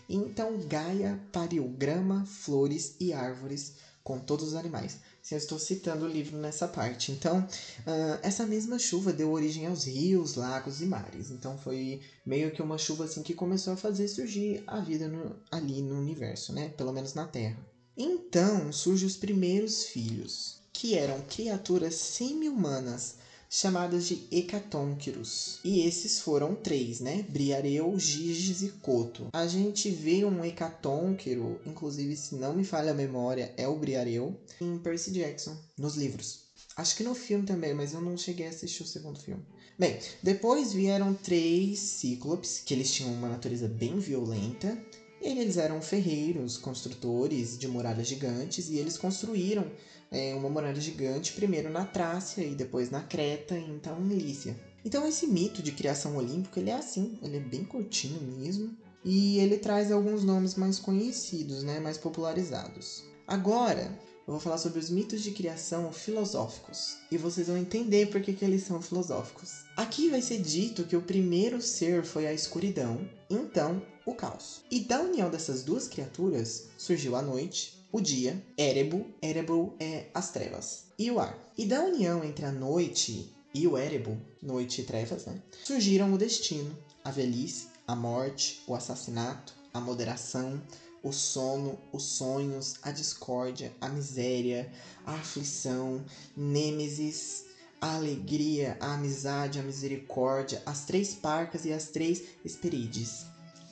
Então 0.10 0.58
Gaia 0.68 1.22
pariu 1.32 1.68
grama, 1.68 2.25
flores 2.25 2.96
e 3.00 3.13
árvores 3.13 3.75
com 4.03 4.20
todos 4.20 4.50
os 4.50 4.55
animais. 4.55 5.00
Se 5.22 5.34
eu 5.34 5.38
estou 5.38 5.60
citando 5.60 6.05
o 6.05 6.08
livro 6.08 6.38
nessa 6.38 6.67
parte. 6.67 7.12
Então, 7.12 7.39
uh, 7.39 8.20
essa 8.22 8.46
mesma 8.46 8.79
chuva 8.79 9.13
deu 9.13 9.31
origem 9.31 9.67
aos 9.67 9.86
rios, 9.86 10.36
lagos 10.36 10.81
e 10.81 10.86
mares. 10.86 11.29
Então, 11.29 11.58
foi 11.58 12.01
meio 12.25 12.51
que 12.51 12.62
uma 12.62 12.77
chuva 12.77 13.05
assim 13.05 13.22
que 13.22 13.34
começou 13.34 13.74
a 13.74 13.77
fazer 13.77 14.08
surgir 14.08 14.63
a 14.65 14.79
vida 14.79 15.08
no, 15.08 15.36
ali 15.51 15.81
no 15.81 15.98
universo, 16.00 16.53
né? 16.53 16.70
Pelo 16.70 16.91
menos 16.91 17.13
na 17.13 17.25
Terra. 17.25 17.58
Então, 17.96 18.72
surgem 18.72 19.05
os 19.05 19.17
primeiros 19.17 19.84
filhos, 19.84 20.62
que 20.74 20.96
eram 20.96 21.22
criaturas 21.22 21.96
semi-humanas 21.96 23.15
chamadas 23.53 24.08
de 24.08 24.25
hecatônquiros. 24.31 25.60
E 25.62 25.81
esses 25.81 26.22
foram 26.22 26.55
três, 26.55 27.01
né? 27.01 27.25
Briareu, 27.27 28.00
Giges 28.00 28.62
e 28.62 28.70
Coto. 28.70 29.27
A 29.34 29.46
gente 29.46 29.89
vê 29.89 30.24
um 30.24 30.43
hecatônquiro, 30.46 31.60
inclusive, 31.65 32.15
se 32.15 32.36
não 32.36 32.55
me 32.55 32.63
falha 32.63 32.91
a 32.91 32.96
memória, 32.96 33.53
é 33.58 33.67
o 33.67 33.75
Briareu, 33.75 34.39
em 34.62 34.77
Percy 34.77 35.12
Jackson, 35.12 35.58
nos 35.77 35.98
livros. 35.98 36.46
Acho 36.77 36.96
que 36.96 37.03
no 37.03 37.13
filme 37.13 37.46
também, 37.46 37.74
mas 37.74 37.93
eu 37.93 38.00
não 38.00 38.17
cheguei 38.17 38.48
a 38.48 38.50
assistir 38.50 38.84
o 38.84 38.88
segundo 38.88 39.20
filme. 39.20 39.46
Bem, 39.77 40.00
depois 40.24 40.72
vieram 40.72 41.13
três 41.13 41.79
cíclopes, 41.79 42.63
que 42.65 42.74
eles 42.74 42.89
tinham 42.93 43.12
uma 43.12 43.27
natureza 43.27 43.67
bem 43.67 44.00
violenta. 44.00 44.77
Eles 45.22 45.58
eram 45.58 45.81
ferreiros, 45.81 46.58
construtores 46.58 47.60
de 47.60 47.67
muralhas 47.67 48.08
gigantes, 48.08 48.70
e 48.70 48.77
eles 48.77 48.98
construíram 48.98 49.70
é, 50.12 50.36
uma 50.36 50.50
muralha 50.50 50.80
gigante, 50.80 51.32
primeiro 51.32 51.70
na 51.70 51.86
Trácia 51.86 52.44
e 52.44 52.53
depois 52.53 52.91
na 52.91 53.01
Creta 53.01 53.58
e 53.58 53.70
então 53.70 53.98
em 54.01 54.10
Lícia. 54.10 54.60
Então 54.84 55.08
esse 55.08 55.25
mito 55.25 55.63
de 55.63 55.72
criação 55.72 56.18
olímpica, 56.18 56.60
ele 56.60 56.70
é 56.70 56.75
assim, 56.75 57.18
ele 57.24 57.38
é 57.38 57.39
bem 57.39 57.63
curtinho 57.63 58.22
mesmo, 58.22 58.75
e 59.06 59.39
ele 59.39 59.58
traz 59.58 59.91
alguns 59.91 60.24
nomes 60.24 60.56
mais 60.56 60.77
conhecidos, 60.77 61.63
né, 61.63 61.80
mais 61.80 61.98
popularizados. 61.98 63.03
Agora, 63.25 63.98
eu 64.27 64.34
vou 64.34 64.39
falar 64.39 64.58
sobre 64.58 64.80
os 64.80 64.89
mitos 64.89 65.22
de 65.22 65.32
criação 65.32 65.91
filosóficos, 65.91 66.98
e 67.12 67.18
vocês 67.18 67.48
vão 67.48 67.58
entender 67.58 68.08
por 68.08 68.22
que, 68.22 68.34
que 68.34 68.46
eles 68.46 68.63
são 68.63 68.82
filosóficos. 68.82 69.63
Aqui 69.77 70.10
vai 70.10 70.22
ser 70.22 70.41
dito 70.41 70.84
que 70.84 70.96
o 70.96 71.01
primeiro 71.01 71.62
ser 71.62 72.03
foi 72.03 72.27
a 72.27 72.34
escuridão, 72.34 73.08
então 73.30 73.82
o 74.06 74.13
caos. 74.13 74.63
E 74.70 74.80
da 74.82 75.00
união 75.01 75.30
dessas 75.30 75.63
duas 75.63 75.88
criaturas 75.88 76.68
surgiu 76.77 77.15
a 77.15 77.22
noite, 77.22 77.80
o 77.91 78.00
dia, 78.00 78.41
Erebo, 78.57 79.05
Erebo 79.21 79.75
é 79.79 80.07
as 80.13 80.31
trevas, 80.31 80.86
e 80.98 81.12
o 81.12 81.19
ar. 81.19 81.38
E 81.57 81.65
da 81.65 81.81
união 81.81 82.24
entre 82.24 82.45
a 82.45 82.51
noite 82.51 83.33
e 83.53 83.67
o 83.67 83.77
Erebo, 83.77 84.17
noite 84.41 84.81
e 84.81 84.83
trevas, 84.83 85.25
né, 85.25 85.41
surgiram 85.63 86.13
o 86.13 86.17
destino, 86.17 86.77
a 87.03 87.12
velhice, 87.12 87.67
a 87.88 87.95
morte, 87.95 88.62
o 88.65 88.74
assassinato, 88.74 89.53
a 89.74 89.79
moderação, 89.79 90.62
o 91.03 91.12
sono, 91.12 91.77
os 91.91 92.03
sonhos, 92.03 92.75
a 92.81 92.91
discórdia, 92.91 93.74
a 93.81 93.89
miséria, 93.89 94.71
a 95.05 95.15
aflição, 95.15 96.03
Nêmesis, 96.38 97.45
a 97.81 97.95
alegria, 97.95 98.77
a 98.79 98.93
amizade, 98.93 99.60
a 99.60 99.63
misericórdia, 99.63 100.62
as 100.65 100.86
três 100.86 101.15
parcas 101.15 101.65
e 101.65 101.74
as 101.74 101.88
três 101.88 102.21
esperides. 102.45 103.25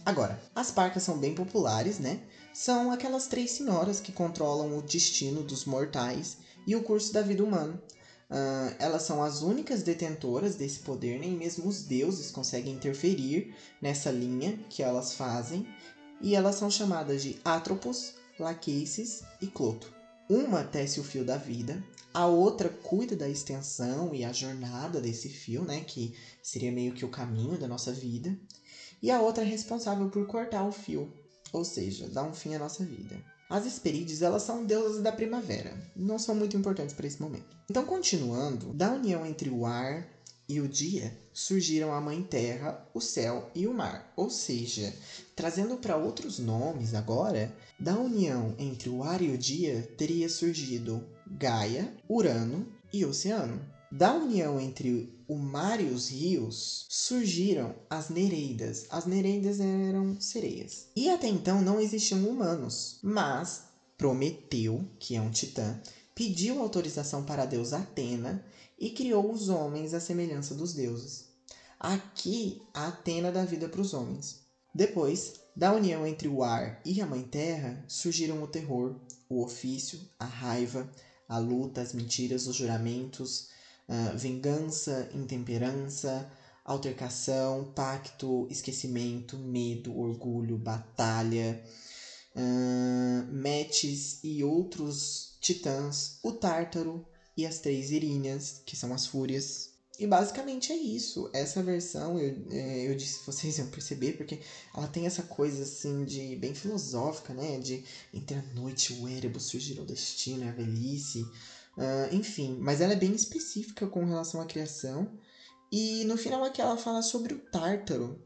Agora, 0.05 0.41
as 0.55 0.71
parcas 0.71 1.03
são 1.03 1.19
bem 1.19 1.35
populares, 1.35 1.99
né? 1.99 2.19
São 2.59 2.91
aquelas 2.91 3.25
três 3.25 3.51
senhoras 3.51 4.01
que 4.01 4.11
controlam 4.11 4.77
o 4.77 4.81
destino 4.81 5.41
dos 5.43 5.63
mortais 5.63 6.35
e 6.67 6.75
o 6.75 6.83
curso 6.83 7.13
da 7.13 7.21
vida 7.21 7.41
humana. 7.41 7.81
Uh, 8.29 8.75
elas 8.79 9.03
são 9.03 9.23
as 9.23 9.41
únicas 9.41 9.81
detentoras 9.81 10.55
desse 10.55 10.79
poder, 10.79 11.21
nem 11.21 11.31
mesmo 11.31 11.69
os 11.69 11.83
deuses 11.83 12.31
conseguem 12.31 12.73
interferir 12.73 13.55
nessa 13.81 14.11
linha 14.11 14.59
que 14.69 14.83
elas 14.83 15.13
fazem, 15.13 15.65
e 16.19 16.35
elas 16.35 16.55
são 16.55 16.69
chamadas 16.69 17.23
de 17.23 17.39
Atropos, 17.45 18.15
Laquesis 18.37 19.23
e 19.41 19.47
Cloto. 19.47 19.93
Uma 20.29 20.61
tece 20.61 20.99
o 20.99 21.03
fio 21.03 21.23
da 21.23 21.37
vida, 21.37 21.81
a 22.13 22.27
outra 22.27 22.67
cuida 22.67 23.15
da 23.15 23.29
extensão 23.29 24.13
e 24.13 24.25
a 24.25 24.33
jornada 24.33 24.99
desse 24.99 25.29
fio, 25.29 25.63
né, 25.63 25.79
que 25.79 26.13
seria 26.43 26.73
meio 26.73 26.91
que 26.91 27.05
o 27.05 27.09
caminho 27.09 27.57
da 27.57 27.69
nossa 27.69 27.93
vida, 27.93 28.37
e 29.01 29.09
a 29.09 29.21
outra 29.21 29.45
é 29.45 29.47
responsável 29.47 30.09
por 30.09 30.27
cortar 30.27 30.67
o 30.67 30.73
fio, 30.73 31.09
ou 31.51 31.63
seja, 31.63 32.07
dá 32.07 32.23
um 32.23 32.33
fim 32.33 32.55
à 32.55 32.59
nossa 32.59 32.83
vida. 32.83 33.15
As 33.49 33.65
Hesperides, 33.65 34.21
elas 34.21 34.43
são 34.43 34.63
deusas 34.63 35.01
da 35.01 35.11
primavera, 35.11 35.75
não 35.95 36.19
são 36.19 36.35
muito 36.35 36.55
importantes 36.55 36.93
para 36.93 37.07
esse 37.07 37.21
momento. 37.21 37.57
Então, 37.69 37.83
continuando, 37.83 38.73
da 38.73 38.91
união 38.91 39.25
entre 39.25 39.49
o 39.49 39.65
ar 39.65 40.07
e 40.47 40.59
o 40.59 40.67
dia 40.67 41.15
surgiram 41.33 41.93
a 41.93 42.01
Mãe 42.01 42.21
Terra, 42.21 42.83
o 42.93 43.01
céu 43.01 43.49
e 43.55 43.65
o 43.65 43.73
mar. 43.73 44.11
Ou 44.15 44.29
seja, 44.29 44.93
trazendo 45.35 45.77
para 45.77 45.97
outros 45.97 46.37
nomes 46.37 46.93
agora, 46.93 47.55
da 47.79 47.95
união 47.95 48.55
entre 48.57 48.89
o 48.89 49.03
ar 49.03 49.21
e 49.21 49.31
o 49.31 49.37
dia 49.37 49.87
teria 49.97 50.29
surgido 50.29 51.03
Gaia, 51.25 51.93
Urano 52.09 52.67
e 52.91 53.05
Oceano. 53.05 53.59
Da 53.91 54.13
união 54.13 54.59
entre 54.59 55.18
o 55.29 55.37
mar 55.37 55.79
e 55.79 55.85
os 55.85 56.09
rios 56.09 56.87
surgiram 56.89 57.75
as 57.87 58.09
Nereidas. 58.09 58.87
As 58.89 59.05
Nereidas 59.05 59.59
eram 59.59 60.19
sereias. 60.19 60.87
E 60.95 61.07
até 61.07 61.27
então 61.27 61.61
não 61.61 61.79
existiam 61.79 62.27
humanos, 62.27 62.97
mas 63.03 63.69
Prometeu, 63.95 64.89
que 64.97 65.15
é 65.15 65.21
um 65.21 65.29
titã, 65.29 65.79
pediu 66.15 66.59
autorização 66.59 67.23
para 67.23 67.43
a 67.43 67.45
deusa 67.45 67.77
Atena 67.77 68.43
e 68.79 68.89
criou 68.89 69.31
os 69.31 69.49
homens 69.49 69.93
à 69.93 69.99
semelhança 69.99 70.55
dos 70.55 70.73
deuses. 70.73 71.25
Aqui, 71.79 72.63
a 72.73 72.87
Atena 72.87 73.31
dá 73.31 73.45
vida 73.45 73.69
para 73.69 73.81
os 73.81 73.93
homens. 73.93 74.39
Depois, 74.73 75.41
da 75.55 75.71
união 75.73 76.07
entre 76.07 76.27
o 76.27 76.41
ar 76.41 76.81
e 76.83 77.01
a 77.01 77.05
Mãe 77.05 77.21
Terra, 77.21 77.85
surgiram 77.87 78.41
o 78.41 78.47
terror, 78.47 78.95
o 79.29 79.43
ofício, 79.43 79.99
a 80.17 80.25
raiva, 80.25 80.89
a 81.27 81.37
luta, 81.37 81.81
as 81.81 81.93
mentiras, 81.93 82.47
os 82.47 82.55
juramentos, 82.55 83.49
uh, 83.89 84.15
vingança, 84.17 85.07
intemperança, 85.11 86.27
altercação, 86.63 87.65
pacto, 87.75 88.45
esquecimento, 88.49 89.37
medo, 89.37 89.97
orgulho, 89.97 90.57
batalha, 90.57 91.59
uh, 92.35 93.31
Metis 93.31 94.19
e 94.23 94.43
outros 94.43 95.33
titãs, 95.41 96.19
o 96.23 96.31
Tártaro 96.31 97.03
e 97.35 97.45
as 97.45 97.59
três 97.59 97.89
Iríneas, 97.89 98.61
que 98.65 98.75
são 98.75 98.93
as 98.93 99.05
Fúrias. 99.05 99.69
E 99.97 100.07
basicamente 100.07 100.71
é 100.71 100.75
isso. 100.75 101.29
Essa 101.33 101.61
versão, 101.61 102.17
eu, 102.17 102.33
é, 102.51 102.87
eu 102.87 102.95
disse, 102.95 103.19
vocês 103.25 103.57
iam 103.59 103.67
perceber, 103.67 104.13
porque 104.13 104.39
ela 104.73 104.87
tem 104.87 105.05
essa 105.05 105.23
coisa 105.23 105.63
assim 105.63 106.05
de 106.05 106.35
bem 106.37 106.53
filosófica, 106.53 107.33
né? 107.33 107.57
De 107.57 107.83
entre 108.13 108.37
a 108.37 108.41
noite 108.41 108.93
e 108.93 108.95
o 108.95 109.07
Erebus 109.07 109.43
surgir 109.43 109.79
o 109.79 109.85
destino 109.85 110.45
e 110.45 110.47
a 110.47 110.51
velhice. 110.51 111.29
Uh, 111.79 112.13
enfim, 112.13 112.57
mas 112.59 112.81
ela 112.81 112.91
é 112.91 112.95
bem 112.95 113.15
específica 113.15 113.87
com 113.87 114.03
relação 114.03 114.41
à 114.41 114.45
criação. 114.45 115.09
E 115.71 116.03
no 116.03 116.17
final 116.17 116.43
aqui 116.43 116.61
ela 116.61 116.75
fala 116.75 117.01
sobre 117.01 117.33
o 117.33 117.37
Tártaro. 117.37 118.19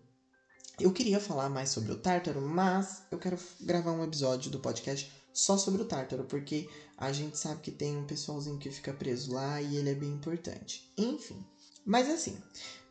Eu 0.79 0.91
queria 0.91 1.19
falar 1.19 1.50
mais 1.50 1.69
sobre 1.69 1.91
o 1.91 1.95
Tártaro, 1.95 2.41
mas 2.41 3.03
eu 3.12 3.19
quero 3.19 3.38
gravar 3.62 3.91
um 3.91 4.03
episódio 4.03 4.50
do 4.50 4.60
podcast 4.60 5.07
só 5.31 5.55
sobre 5.55 5.83
o 5.83 5.86
Tártaro, 5.86 6.25
porque 6.25 6.67
a 6.98 7.12
gente 7.12 7.38
sabe 7.38 7.62
que 7.62 7.69
tem 7.69 7.95
um 7.95 8.05
pessoalzinho 8.05 8.57
que 8.57 8.72
fica 8.72 8.91
preso 8.91 9.31
lá 9.31 9.62
e 9.62 9.77
ele 9.77 9.89
é 9.89 9.95
bem 9.95 10.10
importante. 10.10 10.81
Enfim, 10.98 11.45
mas 11.86 12.10
assim, 12.10 12.41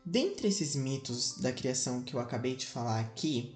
dentre 0.05 0.47
esses 0.47 0.75
mitos 0.75 1.37
da 1.37 1.51
criação 1.51 2.01
que 2.01 2.13
eu 2.13 2.21
acabei 2.21 2.55
de 2.55 2.65
falar 2.65 2.99
aqui, 3.01 3.53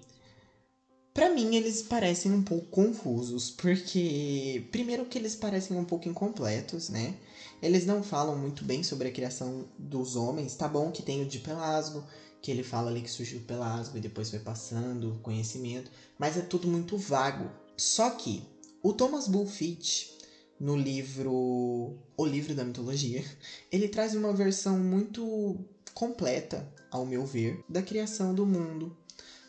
para 1.18 1.30
mim, 1.30 1.56
eles 1.56 1.82
parecem 1.82 2.30
um 2.30 2.44
pouco 2.44 2.68
confusos, 2.68 3.50
porque 3.50 4.64
primeiro 4.70 5.04
que 5.04 5.18
eles 5.18 5.34
parecem 5.34 5.76
um 5.76 5.84
pouco 5.84 6.08
incompletos, 6.08 6.88
né? 6.90 7.16
Eles 7.60 7.84
não 7.84 8.04
falam 8.04 8.36
muito 8.36 8.64
bem 8.64 8.84
sobre 8.84 9.08
a 9.08 9.10
criação 9.10 9.66
dos 9.76 10.14
homens. 10.14 10.54
Tá 10.54 10.68
bom 10.68 10.92
que 10.92 11.02
tem 11.02 11.20
o 11.20 11.26
de 11.26 11.40
Pelasgo, 11.40 12.04
que 12.40 12.52
ele 12.52 12.62
fala 12.62 12.88
ali 12.88 13.02
que 13.02 13.10
surgiu 13.10 13.40
Pelasgo 13.40 13.98
e 13.98 14.00
depois 14.00 14.30
foi 14.30 14.38
passando 14.38 15.14
o 15.14 15.18
conhecimento, 15.18 15.90
mas 16.16 16.36
é 16.36 16.40
tudo 16.40 16.68
muito 16.68 16.96
vago. 16.96 17.50
Só 17.76 18.10
que 18.10 18.44
o 18.80 18.92
Thomas 18.92 19.26
Bulfit, 19.26 20.16
no 20.60 20.76
livro 20.76 21.96
O 22.16 22.24
Livro 22.24 22.54
da 22.54 22.62
Mitologia, 22.62 23.24
ele 23.72 23.88
traz 23.88 24.14
uma 24.14 24.32
versão 24.32 24.78
muito 24.78 25.58
completa, 25.92 26.72
ao 26.92 27.04
meu 27.04 27.26
ver, 27.26 27.60
da 27.68 27.82
criação 27.82 28.32
do 28.32 28.46
mundo 28.46 28.96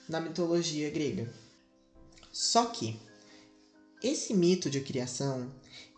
na 0.10 0.20
mitologia 0.20 0.90
grega. 0.90 1.32
Só 2.41 2.67
que 2.67 2.98
esse 4.01 4.34
mito 4.34 4.69
de 4.69 4.79
criação, 4.79 5.51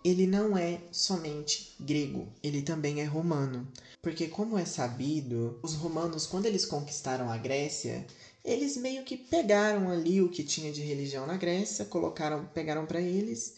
ele 0.04 0.26
não 0.26 0.58
é 0.58 0.82
somente 0.92 1.72
grego, 1.80 2.28
ele 2.42 2.64
também 2.64 3.00
é 3.00 3.04
romano. 3.04 3.70
Porque 4.02 4.28
como 4.28 4.58
é 4.58 4.66
sabido, 4.66 5.56
os 5.62 5.76
romanos 5.76 6.26
quando 6.26 6.48
eles 6.48 6.66
conquistaram 6.66 7.30
a 7.30 7.38
Grécia, 7.38 8.04
eles 8.44 8.76
meio 8.76 9.04
que 9.04 9.16
pegaram 9.16 9.88
ali 9.88 10.20
o 10.20 10.32
que 10.32 10.44
tinha 10.44 10.72
de 10.72 10.82
religião 10.82 11.28
na 11.28 11.38
Grécia, 11.38 11.86
colocaram, 11.86 12.44
pegaram 12.48 12.88
para 12.88 13.00
eles, 13.00 13.54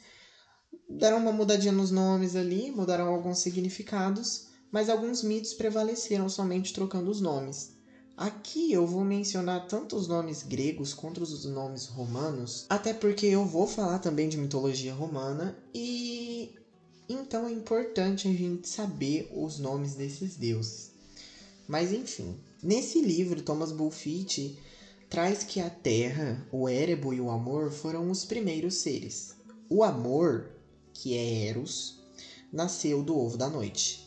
deram 0.90 1.20
uma 1.20 1.32
mudadinha 1.32 1.72
nos 1.72 1.90
nomes 1.90 2.36
ali, 2.36 2.70
mudaram 2.70 3.08
alguns 3.08 3.40
significados, 3.40 4.44
mas 4.70 4.90
alguns 4.90 5.24
mitos 5.24 5.54
prevaleceram 5.54 6.28
somente 6.28 6.74
trocando 6.74 7.10
os 7.10 7.22
nomes. 7.22 7.73
Aqui 8.16 8.72
eu 8.72 8.86
vou 8.86 9.04
mencionar 9.04 9.68
tanto 9.68 9.96
os 9.96 10.08
nomes 10.08 10.44
gregos 10.44 10.94
quanto 10.94 11.22
os 11.24 11.46
nomes 11.46 11.88
romanos, 11.88 12.68
até 12.70 12.94
porque 12.94 13.26
eu 13.26 13.44
vou 13.44 13.66
falar 13.68 13.98
também 14.00 14.30
de 14.30 14.38
mitologia 14.38 14.94
romana 14.94 15.58
e 15.74 16.54
então 17.10 17.48
é 17.48 17.52
importante 17.52 18.28
a 18.28 18.32
gente 18.32 18.70
saber 18.70 19.28
os 19.36 19.58
nomes 19.58 19.96
desses 19.96 20.36
deuses. 20.36 20.92
Mas 21.68 21.92
enfim, 21.92 22.38
nesse 22.62 23.02
livro 23.02 23.42
Thomas 23.42 23.72
Bulfitt 23.72 24.60
traz 25.10 25.44
que 25.44 25.60
a 25.60 25.70
terra, 25.72 26.48
o 26.52 26.70
Érebo 26.70 27.16
e 27.16 27.20
o 27.20 27.32
amor 27.32 27.72
foram 27.72 28.12
os 28.12 28.24
primeiros 28.24 28.76
seres. 28.76 29.36
O 29.68 29.84
amor, 29.84 30.52
que 30.94 31.18
é 31.18 31.48
Eros, 31.48 32.00
nasceu 32.52 33.02
do 33.02 33.18
ovo 33.18 33.38
da 33.38 33.50
noite. 33.50 34.03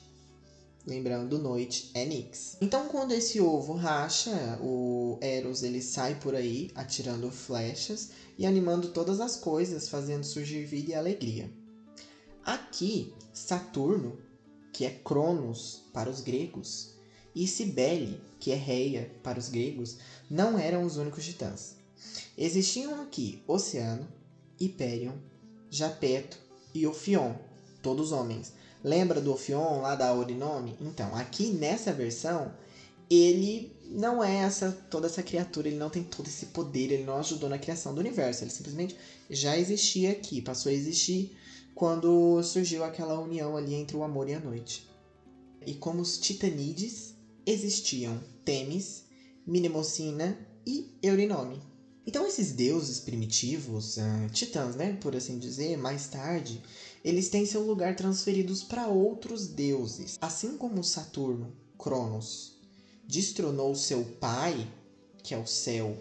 Lembrando, 0.87 1.37
noite 1.37 1.90
é 1.95 2.05
Nix. 2.05 2.57
Então, 2.61 2.87
quando 2.87 3.11
esse 3.11 3.40
ovo 3.40 3.73
racha, 3.73 4.57
o 4.62 5.19
Eros 5.21 5.64
ele 5.64 5.83
sai 5.83 6.14
por 6.14 6.33
aí 6.33 6.71
atirando 6.76 7.28
flechas 7.28 8.11
e 8.38 8.47
animando 8.47 8.90
todas 8.90 9.19
as 9.19 9.35
coisas, 9.35 9.88
fazendo 9.88 10.23
surgir 10.23 10.64
vida 10.64 10.93
e 10.93 10.95
alegria. 10.95 11.50
Aqui, 12.45 13.12
Saturno, 13.35 14.16
que 14.73 14.85
é 14.87 14.90
Cronos 14.90 15.83
para 15.93 16.09
os 16.09 16.21
gregos, 16.21 16.95
e 17.35 17.49
Cibele, 17.49 18.21
que 18.38 18.52
é 18.52 18.55
Reia 18.55 19.11
para 19.25 19.40
os 19.40 19.49
gregos, 19.49 19.97
não 20.31 20.57
eram 20.57 20.85
os 20.85 20.99
únicos 20.99 21.25
titãs. 21.25 21.75
Existiam 22.38 23.02
aqui 23.02 23.43
Oceano, 23.49 24.07
Hyperion, 24.61 25.16
Japeto 25.69 26.38
e 26.73 26.87
Ophion, 26.87 27.35
todos 27.83 28.12
homens, 28.12 28.52
Lembra 28.87 29.21
do 29.21 29.33
Ophion 29.33 29.81
lá 29.81 29.97
da 29.97 30.14
Orinome? 30.14 30.76
Então, 30.81 31.12
aqui 31.16 31.50
nessa 31.50 31.93
versão, 31.93 32.55
ele 33.11 33.69
não 33.90 34.23
é 34.23 34.37
essa 34.37 34.71
toda 34.88 35.09
essa 35.09 35.25
criatura, 35.25 35.66
ele 35.66 35.76
não 35.76 35.90
tem 35.90 36.05
todo 36.05 36.28
esse 36.28 36.47
poder, 36.47 36.93
ele 36.93 37.02
não 37.02 37.16
ajudou 37.16 37.49
na 37.49 37.59
criação 37.59 37.93
do 37.93 37.99
universo, 37.99 38.45
ele 38.45 38.50
simplesmente 38.52 38.95
já 39.28 39.59
existia 39.59 40.12
aqui, 40.12 40.40
passou 40.40 40.71
a 40.71 40.73
existir 40.73 41.37
quando 41.75 42.40
surgiu 42.45 42.85
aquela 42.85 43.19
união 43.19 43.57
ali 43.57 43.75
entre 43.75 43.97
o 43.97 44.05
amor 44.05 44.28
e 44.28 44.35
a 44.35 44.38
noite. 44.38 44.87
E 45.66 45.75
como 45.75 46.00
os 46.00 46.16
titanides, 46.16 47.12
existiam 47.45 48.23
Temis, 48.45 49.02
Mnemocina 49.45 50.38
e 50.64 50.87
Eurinome. 51.02 51.61
Então 52.07 52.25
esses 52.25 52.52
deuses 52.52 53.00
primitivos, 53.00 53.97
uh, 53.97 54.31
titãs, 54.31 54.76
né, 54.76 54.97
por 55.00 55.16
assim 55.16 55.40
dizer, 55.40 55.76
mais 55.76 56.07
tarde, 56.07 56.62
eles 57.07 57.29
têm 57.29 57.47
seu 57.47 57.63
lugar 57.63 57.95
transferidos 57.95 58.65
para 58.65 58.89
outros 58.89 59.47
deuses. 59.47 60.19
Assim 60.21 60.57
como 60.57 60.83
Saturno, 60.83 61.53
Cronos, 61.79 62.57
destronou 63.07 63.77
seu 63.77 64.05
pai, 64.19 64.69
que 65.23 65.33
é 65.33 65.39
o 65.39 65.47
céu, 65.47 65.97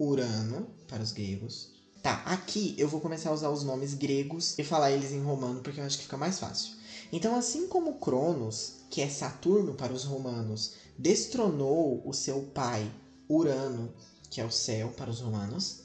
Urano, 0.00 0.66
para 0.88 1.02
os 1.02 1.12
gregos. 1.12 1.74
Tá, 2.02 2.22
aqui 2.24 2.74
eu 2.78 2.88
vou 2.88 2.98
começar 2.98 3.28
a 3.28 3.34
usar 3.34 3.50
os 3.50 3.62
nomes 3.62 3.92
gregos 3.92 4.58
e 4.58 4.64
falar 4.64 4.90
eles 4.90 5.12
em 5.12 5.22
romano 5.22 5.60
porque 5.60 5.80
eu 5.80 5.84
acho 5.84 5.98
que 5.98 6.04
fica 6.04 6.16
mais 6.16 6.38
fácil. 6.38 6.72
Então, 7.12 7.36
assim 7.36 7.68
como 7.68 7.98
Cronos, 7.98 8.76
que 8.88 9.02
é 9.02 9.08
Saturno 9.10 9.74
para 9.74 9.92
os 9.92 10.04
romanos, 10.04 10.72
destronou 10.98 12.02
o 12.08 12.14
seu 12.14 12.44
pai, 12.54 12.90
Urano, 13.28 13.92
que 14.30 14.40
é 14.40 14.46
o 14.46 14.50
céu 14.50 14.94
para 14.96 15.10
os 15.10 15.20
romanos, 15.20 15.80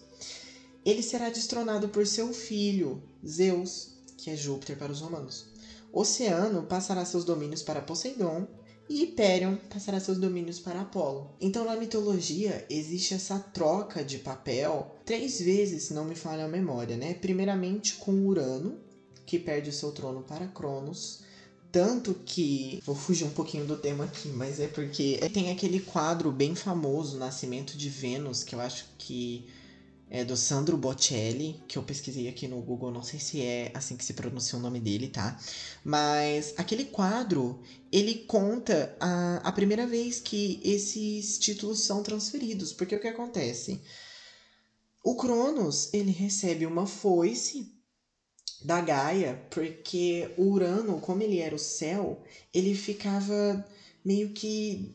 ele 0.86 1.04
será 1.04 1.30
destronado 1.30 1.90
por 1.90 2.08
seu 2.08 2.34
filho, 2.34 3.04
Zeus, 3.28 3.93
que 4.24 4.30
é 4.30 4.38
Júpiter 4.38 4.78
para 4.78 4.92
os 4.92 5.02
romanos. 5.02 5.48
Oceano 5.92 6.64
passará 6.64 7.04
seus 7.04 7.26
domínios 7.26 7.62
para 7.62 7.82
Poseidon 7.82 8.48
e 8.90 9.04
Hyperion 9.04 9.58
passará 9.70 10.00
seus 10.00 10.18
domínios 10.18 10.60
para 10.60 10.82
Apolo. 10.82 11.36
Então, 11.42 11.66
na 11.66 11.76
mitologia, 11.76 12.66
existe 12.70 13.14
essa 13.14 13.38
troca 13.38 14.04
de 14.04 14.20
papel 14.20 14.96
três 15.06 15.42
vezes, 15.42 15.84
se 15.84 15.94
não 15.94 16.06
me 16.06 16.16
falha 16.16 16.46
a 16.46 16.48
memória, 16.48 16.96
né? 16.96 17.14
Primeiramente 17.14 17.96
com 17.96 18.26
Urano, 18.26 18.80
que 19.26 19.38
perde 19.38 19.70
o 19.70 19.74
seu 19.74 19.92
trono 19.92 20.22
para 20.22 20.48
Cronos. 20.48 21.22
Tanto 21.70 22.14
que. 22.26 22.82
Vou 22.86 22.96
fugir 22.96 23.26
um 23.26 23.32
pouquinho 23.32 23.66
do 23.66 23.76
tema 23.76 24.06
aqui, 24.06 24.30
mas 24.30 24.60
é 24.60 24.68
porque 24.68 25.18
tem 25.34 25.52
aquele 25.52 25.82
quadro 25.82 26.32
bem 26.32 26.56
famoso, 26.56 27.18
Nascimento 27.18 27.78
de 27.78 27.90
Vênus, 27.90 28.44
que 28.44 28.56
eu 28.56 28.62
acho 28.62 28.86
que 28.98 29.46
é 30.14 30.24
do 30.24 30.38
Sandro 30.38 30.78
Bocelli, 30.78 31.60
que 31.68 31.76
eu 31.76 31.82
pesquisei 31.82 32.28
aqui 32.28 32.48
no 32.48 32.62
Google, 32.62 32.92
não 32.92 33.02
sei 33.02 33.20
se 33.20 33.42
é 33.42 33.72
assim 33.74 33.98
que 33.98 34.06
se 34.06 34.14
pronuncia 34.14 34.60
o 34.60 34.62
nome 34.62 34.80
dele, 34.80 35.08
tá? 35.08 35.40
Mas 35.84 36.54
aquele 36.56 36.86
quadro, 36.86 37.60
ele 37.92 38.20
conta 38.28 38.96
a, 39.00 39.38
a 39.38 39.52
primeira 39.52 39.88
vez 39.88 40.20
que 40.20 40.62
esses 40.64 41.40
títulos 41.40 41.80
são 41.80 42.04
transferidos, 42.04 42.72
porque 42.72 42.96
o 42.96 43.00
que 43.00 43.08
acontece? 43.08 43.82
O 45.04 45.16
Cronos, 45.16 45.92
ele 45.92 46.12
recebe 46.12 46.68
uma 46.68 46.86
foice 46.86 47.74
da 48.64 48.82
Gaia, 48.82 49.44
porque 49.50 50.32
o 50.38 50.44
Urano, 50.44 51.00
como 51.00 51.24
ele 51.24 51.40
era 51.40 51.56
o 51.56 51.60
céu, 51.60 52.24
ele 52.54 52.76
ficava 52.76 53.68
meio 54.06 54.30
que, 54.30 54.94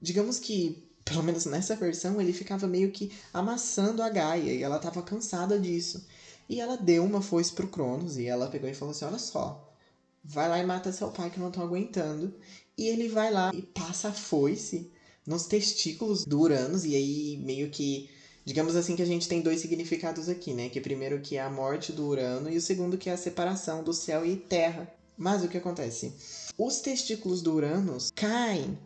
digamos 0.00 0.38
que 0.38 0.89
pelo 1.10 1.24
menos 1.24 1.44
nessa 1.44 1.74
versão, 1.74 2.20
ele 2.20 2.32
ficava 2.32 2.68
meio 2.68 2.92
que 2.92 3.10
amassando 3.34 4.00
a 4.00 4.08
Gaia 4.08 4.52
e 4.52 4.62
ela 4.62 4.76
estava 4.76 5.02
cansada 5.02 5.58
disso. 5.58 6.06
E 6.48 6.60
ela 6.60 6.76
deu 6.76 7.04
uma 7.04 7.20
foice 7.20 7.52
pro 7.52 7.66
Cronos 7.66 8.16
e 8.16 8.26
ela 8.26 8.48
pegou 8.48 8.70
e 8.70 8.74
falou 8.74 8.92
assim: 8.92 9.04
Olha 9.04 9.18
só, 9.18 9.74
vai 10.22 10.48
lá 10.48 10.58
e 10.60 10.64
mata 10.64 10.92
seu 10.92 11.08
pai 11.10 11.28
que 11.28 11.40
não 11.40 11.50
tô 11.50 11.60
aguentando. 11.62 12.32
E 12.78 12.86
ele 12.86 13.08
vai 13.08 13.32
lá 13.32 13.50
e 13.52 13.60
passa 13.60 14.08
a 14.08 14.12
foice 14.12 14.90
nos 15.26 15.46
testículos 15.46 16.24
do 16.24 16.40
Uranus 16.40 16.84
e 16.84 16.94
aí 16.94 17.36
meio 17.44 17.70
que. 17.70 18.08
Digamos 18.44 18.74
assim 18.74 18.96
que 18.96 19.02
a 19.02 19.06
gente 19.06 19.28
tem 19.28 19.42
dois 19.42 19.60
significados 19.60 20.28
aqui, 20.28 20.54
né? 20.54 20.68
Que 20.68 20.80
primeiro 20.80 21.20
que 21.20 21.36
é 21.36 21.42
a 21.42 21.50
morte 21.50 21.92
do 21.92 22.06
Urano 22.06 22.48
e 22.48 22.56
o 22.56 22.60
segundo 22.60 22.96
que 22.96 23.10
é 23.10 23.12
a 23.12 23.16
separação 23.16 23.82
do 23.82 23.92
céu 23.92 24.24
e 24.24 24.36
terra. 24.36 24.90
Mas 25.16 25.44
o 25.44 25.48
que 25.48 25.58
acontece? 25.58 26.14
Os 26.56 26.80
testículos 26.80 27.42
do 27.42 27.52
Uranus 27.52 28.10
caem 28.14 28.78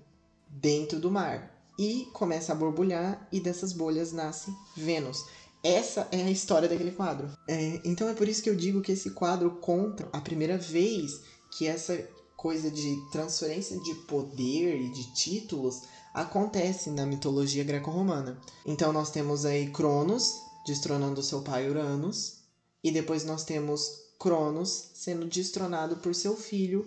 dentro 0.51 0.99
do 0.99 1.11
mar 1.11 1.54
e 1.79 2.09
começa 2.13 2.53
a 2.53 2.55
borbulhar 2.55 3.29
e 3.33 3.41
dessas 3.41 3.73
bolhas 3.73 4.13
nasce 4.13 4.55
Vênus. 4.77 5.25
Essa 5.63 6.07
é 6.13 6.23
a 6.23 6.31
história 6.31 6.69
daquele 6.69 6.93
quadro. 6.93 7.31
É, 7.49 7.81
então 7.85 8.09
é 8.09 8.15
por 8.15 8.29
isso 8.29 8.43
que 8.43 8.51
eu 8.51 8.55
digo 8.55 8.83
que 8.83 8.93
esse 8.93 9.11
quadro 9.11 9.51
conta 9.53 10.09
a 10.13 10.21
primeira 10.21 10.59
vez 10.59 11.23
que 11.57 11.67
essa 11.67 11.97
coisa 12.37 12.71
de 12.71 12.97
transferência 13.11 13.79
de 13.81 13.95
poder 14.07 14.79
e 14.79 14.91
de 14.91 15.15
títulos 15.15 15.83
acontece 16.13 16.91
na 16.91 17.07
mitologia 17.07 17.65
greco-romana. 17.65 18.39
Então 18.67 18.93
nós 18.93 19.11
temos 19.11 19.47
aí 19.47 19.71
Cronos 19.71 20.35
destronando 20.67 21.23
seu 21.23 21.43
pai 21.43 21.69
Uranus 21.69 22.41
e 22.83 22.91
depois 22.91 23.25
nós 23.25 23.45
temos 23.45 23.89
Cronos 24.19 24.91
sendo 24.95 25.27
destronado 25.27 25.97
por 25.97 26.15
seu 26.15 26.37
filho 26.37 26.87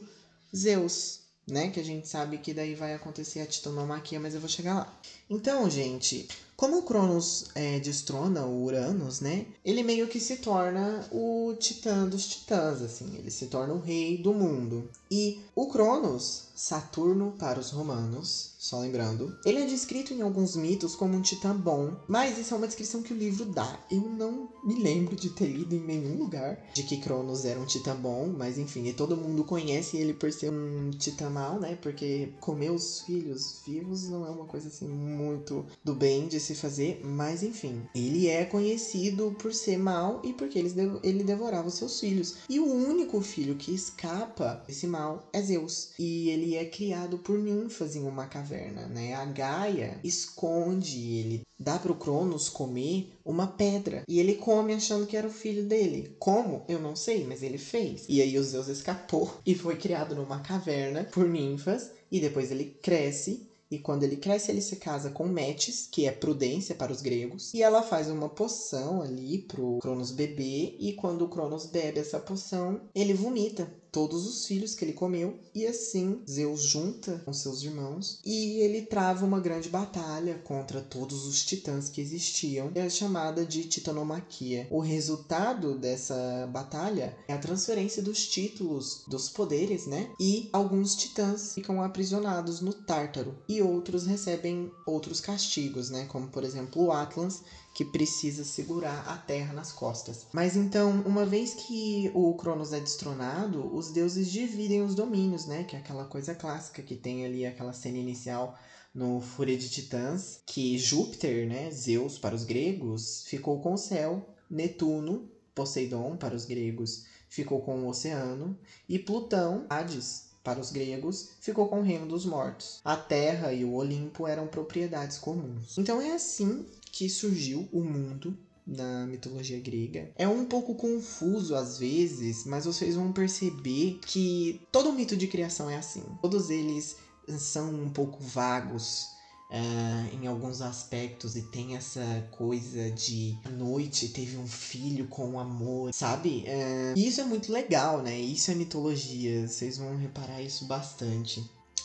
Zeus 0.56 1.27
né? 1.48 1.70
Que 1.70 1.80
a 1.80 1.84
gente 1.84 2.08
sabe 2.08 2.38
que 2.38 2.54
daí 2.54 2.76
vai 2.76 2.94
acontecer 2.94 3.40
a 3.40 3.48
titanomaquia, 3.48 4.20
mas 4.20 4.34
eu 4.34 4.40
vou 4.42 4.50
chegar 4.50 4.76
lá. 4.76 4.94
Então, 5.30 5.70
gente, 5.70 6.28
como 6.58 6.80
o 6.80 6.82
Cronos 6.82 7.46
é, 7.54 7.80
destrona 7.80 8.44
o 8.44 8.64
Uranus, 8.64 9.22
né? 9.22 9.46
Ele 9.64 9.84
meio 9.84 10.08
que 10.08 10.20
se 10.20 10.38
torna 10.38 11.08
o 11.12 11.54
titã 11.60 12.08
dos 12.08 12.26
titãs, 12.26 12.82
assim. 12.82 13.16
Ele 13.16 13.30
se 13.30 13.46
torna 13.46 13.76
o 13.76 13.80
rei 13.80 14.18
do 14.18 14.34
mundo. 14.34 14.90
E 15.10 15.40
o 15.56 15.68
Cronos, 15.68 16.48
Saturno 16.56 17.34
para 17.38 17.60
os 17.60 17.70
romanos, 17.70 18.54
só 18.58 18.80
lembrando, 18.80 19.38
ele 19.46 19.62
é 19.62 19.66
descrito 19.66 20.12
em 20.12 20.22
alguns 20.22 20.56
mitos 20.56 20.96
como 20.96 21.16
um 21.16 21.22
titã 21.22 21.56
bom, 21.56 21.96
mas 22.08 22.38
isso 22.38 22.54
é 22.54 22.58
uma 22.58 22.68
descrição 22.68 23.04
que 23.04 23.14
o 23.14 23.18
livro 23.18 23.46
dá. 23.46 23.80
Eu 23.92 24.02
não 24.02 24.50
me 24.64 24.74
lembro 24.82 25.16
de 25.16 25.30
ter 25.30 25.46
lido 25.46 25.76
em 25.76 25.80
nenhum 25.80 26.18
lugar 26.18 26.60
de 26.74 26.82
que 26.84 26.98
Cronos 26.98 27.46
era 27.46 27.60
um 27.60 27.66
titã 27.66 27.96
bom, 27.96 28.28
mas 28.36 28.58
enfim, 28.58 28.92
todo 28.94 29.16
mundo 29.16 29.44
conhece 29.44 29.98
ele 29.98 30.14
por 30.14 30.34
ser 30.34 30.52
um 30.52 30.90
titã 30.90 31.30
mal, 31.30 31.60
né? 31.60 31.78
Porque 31.80 32.34
comer 32.42 32.72
os 32.72 33.02
filhos 33.02 33.62
vivos 33.66 34.10
não 34.10 34.26
é 34.26 34.30
uma 34.30 34.46
coisa 34.46 34.68
assim 34.68 34.88
muito 34.88 35.64
do 35.84 35.94
bem 35.94 36.28
de 36.28 36.40
se 36.48 36.56
fazer, 36.56 37.02
mas 37.04 37.44
enfim, 37.44 37.84
ele 37.94 38.28
é 38.28 38.46
conhecido 38.46 39.36
por 39.40 39.54
ser 39.54 39.78
mal 39.78 40.22
e 40.24 40.34
porque 40.34 40.58
ele, 40.58 40.72
ele 41.04 41.24
devorava 41.24 41.70
seus 41.70 42.00
filhos. 42.00 42.36
E 42.50 42.60
o 42.60 42.66
único 42.66 43.22
filho 43.22 43.56
que 43.56 43.74
escapa 43.74 44.64
desse 44.66 44.88
mal 44.88 45.28
é 45.34 45.42
Zeus. 45.42 45.90
E 46.00 46.30
ele 46.30 46.56
é 46.56 46.66
criado 46.66 47.18
por 47.18 47.38
ninfas 47.38 47.96
em 47.96 48.04
uma 48.04 48.28
caverna, 48.28 48.88
né? 48.88 49.14
A 49.14 49.26
Gaia 49.26 50.00
esconde 50.04 51.00
ele, 51.00 51.42
dá 51.60 51.78
pro 51.78 51.96
Cronos 51.96 52.50
comer 52.50 53.12
uma 53.26 53.48
pedra. 53.48 54.04
E 54.08 54.20
ele 54.20 54.36
come 54.36 54.74
achando 54.74 55.06
que 55.06 55.18
era 55.18 55.28
o 55.28 55.32
filho 55.32 55.66
dele. 55.66 56.16
Como? 56.18 56.64
Eu 56.68 56.80
não 56.80 56.96
sei, 56.96 57.26
mas 57.26 57.44
ele 57.44 57.58
fez. 57.58 58.06
E 58.08 58.22
aí 58.22 58.38
o 58.38 58.44
Zeus 58.44 58.68
escapou 58.68 59.34
e 59.46 59.54
foi 59.54 59.76
criado 59.76 60.16
numa 60.16 60.40
caverna 60.40 61.04
por 61.04 61.28
ninfas. 61.28 61.92
E 62.10 62.22
depois 62.22 62.52
ele 62.52 62.78
cresce 62.82 63.47
e 63.70 63.78
quando 63.78 64.04
ele 64.04 64.16
cresce, 64.16 64.50
ele 64.50 64.62
se 64.62 64.78
casa 64.78 65.10
com 65.10 65.28
Metis, 65.28 65.88
que 65.92 66.06
é 66.06 66.12
prudência 66.12 66.74
para 66.74 66.92
os 66.92 67.02
gregos. 67.02 67.54
E 67.54 67.62
ela 67.62 67.84
faz 67.84 68.10
uma 68.10 68.30
poção 68.30 69.02
ali 69.02 69.40
pro 69.40 69.80
Cronos 69.82 70.12
beber. 70.12 70.76
E 70.80 70.94
quando 70.94 71.24
o 71.24 71.30
Cronos 71.30 71.66
bebe 71.66 72.00
essa 72.00 72.20
poção, 72.20 72.82
ele 72.96 73.14
vomita 73.14 73.70
todos 73.92 74.28
os 74.28 74.46
filhos 74.46 74.76
que 74.76 74.86
ele 74.86 74.94
comeu, 74.94 75.40
e 75.54 75.66
assim 75.66 76.22
Zeus 76.30 76.62
junta 76.62 77.22
com 77.26 77.34
seus 77.34 77.64
irmãos 77.64 78.20
e 78.26 78.60
ele 78.60 78.84
trava 78.84 79.26
uma 79.26 79.40
grande 79.40 79.70
batalha 79.70 80.40
contra 80.44 80.82
todos 80.82 81.26
os 81.26 81.46
titãs 81.46 81.90
que 81.90 82.02
existiam, 82.02 82.72
é 82.76 82.90
chamada 82.90 83.46
de 83.46 83.64
titanomaquia. 83.66 84.68
O 84.70 84.80
resultado 84.80 85.78
dessa 85.78 86.48
batalha 86.52 87.18
é 87.28 87.34
a 87.34 87.38
transferência 87.38 88.02
dos 88.02 88.28
títulos, 88.28 89.04
dos 89.08 89.30
poderes, 89.30 89.86
né? 89.88 90.12
E 90.20 90.50
alguns 90.52 90.96
titãs 90.96 91.54
ficam 91.54 91.82
aprisionados 91.82 92.62
no 92.62 92.74
Tártaro 92.74 93.36
e 93.48 93.62
outros 93.62 94.06
recebem 94.06 94.72
outros 94.86 95.20
castigos, 95.20 95.90
né? 95.90 96.06
Como 96.06 96.28
por 96.28 96.44
exemplo 96.44 96.84
o 96.84 96.92
Atlas, 96.92 97.42
que 97.78 97.86
precisa 97.86 98.44
segurar 98.44 99.08
a 99.08 99.16
terra 99.18 99.54
nas 99.54 99.72
costas. 99.72 100.26
Mas 100.34 100.56
então, 100.56 101.04
uma 101.06 101.24
vez 101.28 101.54
que 101.54 102.10
o 102.16 102.34
Cronos 102.34 102.74
é 102.74 102.80
destronado, 102.80 103.72
os 103.72 103.92
deuses 103.92 104.32
dividem 104.32 104.82
os 104.82 104.96
domínios, 104.96 105.46
né? 105.46 105.64
Que 105.64 105.76
é 105.76 105.80
aquela 105.80 106.04
coisa 106.06 106.34
clássica 106.34 106.82
que 106.82 106.96
tem 106.96 107.24
ali 107.24 107.46
aquela 107.46 107.74
cena 107.74 108.00
inicial 108.00 108.58
no 108.96 109.22
Fúria 109.22 109.56
de 109.56 109.70
Titãs, 109.70 110.40
que 110.44 110.76
Júpiter, 110.80 111.48
né, 111.48 111.70
Zeus 111.70 112.18
para 112.18 112.34
os 112.34 112.44
gregos, 112.44 113.24
ficou 113.28 113.62
com 113.62 113.74
o 113.74 113.78
céu, 113.78 114.28
Netuno, 114.50 115.30
Poseidon 115.54 116.18
para 116.18 116.36
os 116.36 116.46
gregos, 116.46 117.06
ficou 117.30 117.62
com 117.62 117.84
o 117.84 117.90
oceano 117.90 118.58
e 118.90 118.98
Plutão, 118.98 119.68
Hades, 119.70 120.30
para 120.44 120.62
os 120.62 120.72
gregos, 120.72 121.32
ficou 121.42 121.68
com 121.68 121.82
o 121.82 121.84
reino 121.84 122.08
dos 122.08 122.26
mortos. 122.26 122.80
A 122.84 122.96
terra 122.96 123.52
e 123.52 123.66
o 123.66 123.74
Olimpo 123.74 124.26
eram 124.26 124.48
propriedades 124.48 125.18
comuns. 125.18 125.78
Então 125.78 126.02
é 126.02 126.14
assim 126.14 126.66
que 126.98 127.08
surgiu 127.08 127.70
o 127.72 127.84
mundo 127.84 128.36
na 128.66 129.06
mitologia 129.06 129.60
grega. 129.60 130.12
É 130.16 130.28
um 130.28 130.46
pouco 130.46 130.74
confuso 130.74 131.54
às 131.54 131.78
vezes, 131.78 132.44
mas 132.44 132.66
vocês 132.66 132.96
vão 132.96 133.14
perceber 133.14 134.00
que 134.04 134.60
todo 134.72 134.92
mito 134.92 135.16
de 135.16 135.28
criação 135.28 135.70
é 135.70 135.78
assim. 135.78 136.02
Todos 136.24 136.50
eles 136.50 136.98
são 137.38 137.72
um 137.72 137.90
pouco 137.92 138.22
vagos. 138.24 139.16
Uh, 139.50 140.14
em 140.14 140.28
alguns 140.28 140.62
aspectos 140.62 141.38
e 141.38 141.42
tem 141.42 141.78
essa 141.78 142.28
coisa 142.32 142.92
de 142.92 143.34
noite 143.50 144.10
teve 144.10 144.36
um 144.36 144.46
filho 144.46 145.08
com 145.08 145.40
amor, 145.40 145.94
sabe? 145.94 146.44
Uh, 146.44 147.00
isso 147.00 147.22
é 147.22 147.24
muito 147.24 147.50
legal, 147.50 148.02
né? 148.02 148.20
Isso 148.20 148.52
é 148.52 148.56
mitologia, 148.56 149.48
vocês 149.48 149.78
vão 149.78 149.96
reparar 149.96 150.42
isso 150.42 150.66
bastante. 150.66 151.42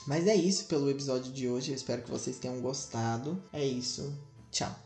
Mas 0.08 0.26
é 0.26 0.34
isso 0.34 0.64
pelo 0.64 0.90
episódio 0.90 1.32
de 1.32 1.48
hoje, 1.48 1.70
eu 1.70 1.76
espero 1.76 2.02
que 2.02 2.10
vocês 2.10 2.36
tenham 2.36 2.60
gostado. 2.60 3.40
É 3.52 3.64
isso, 3.64 4.12
tchau. 4.50 4.76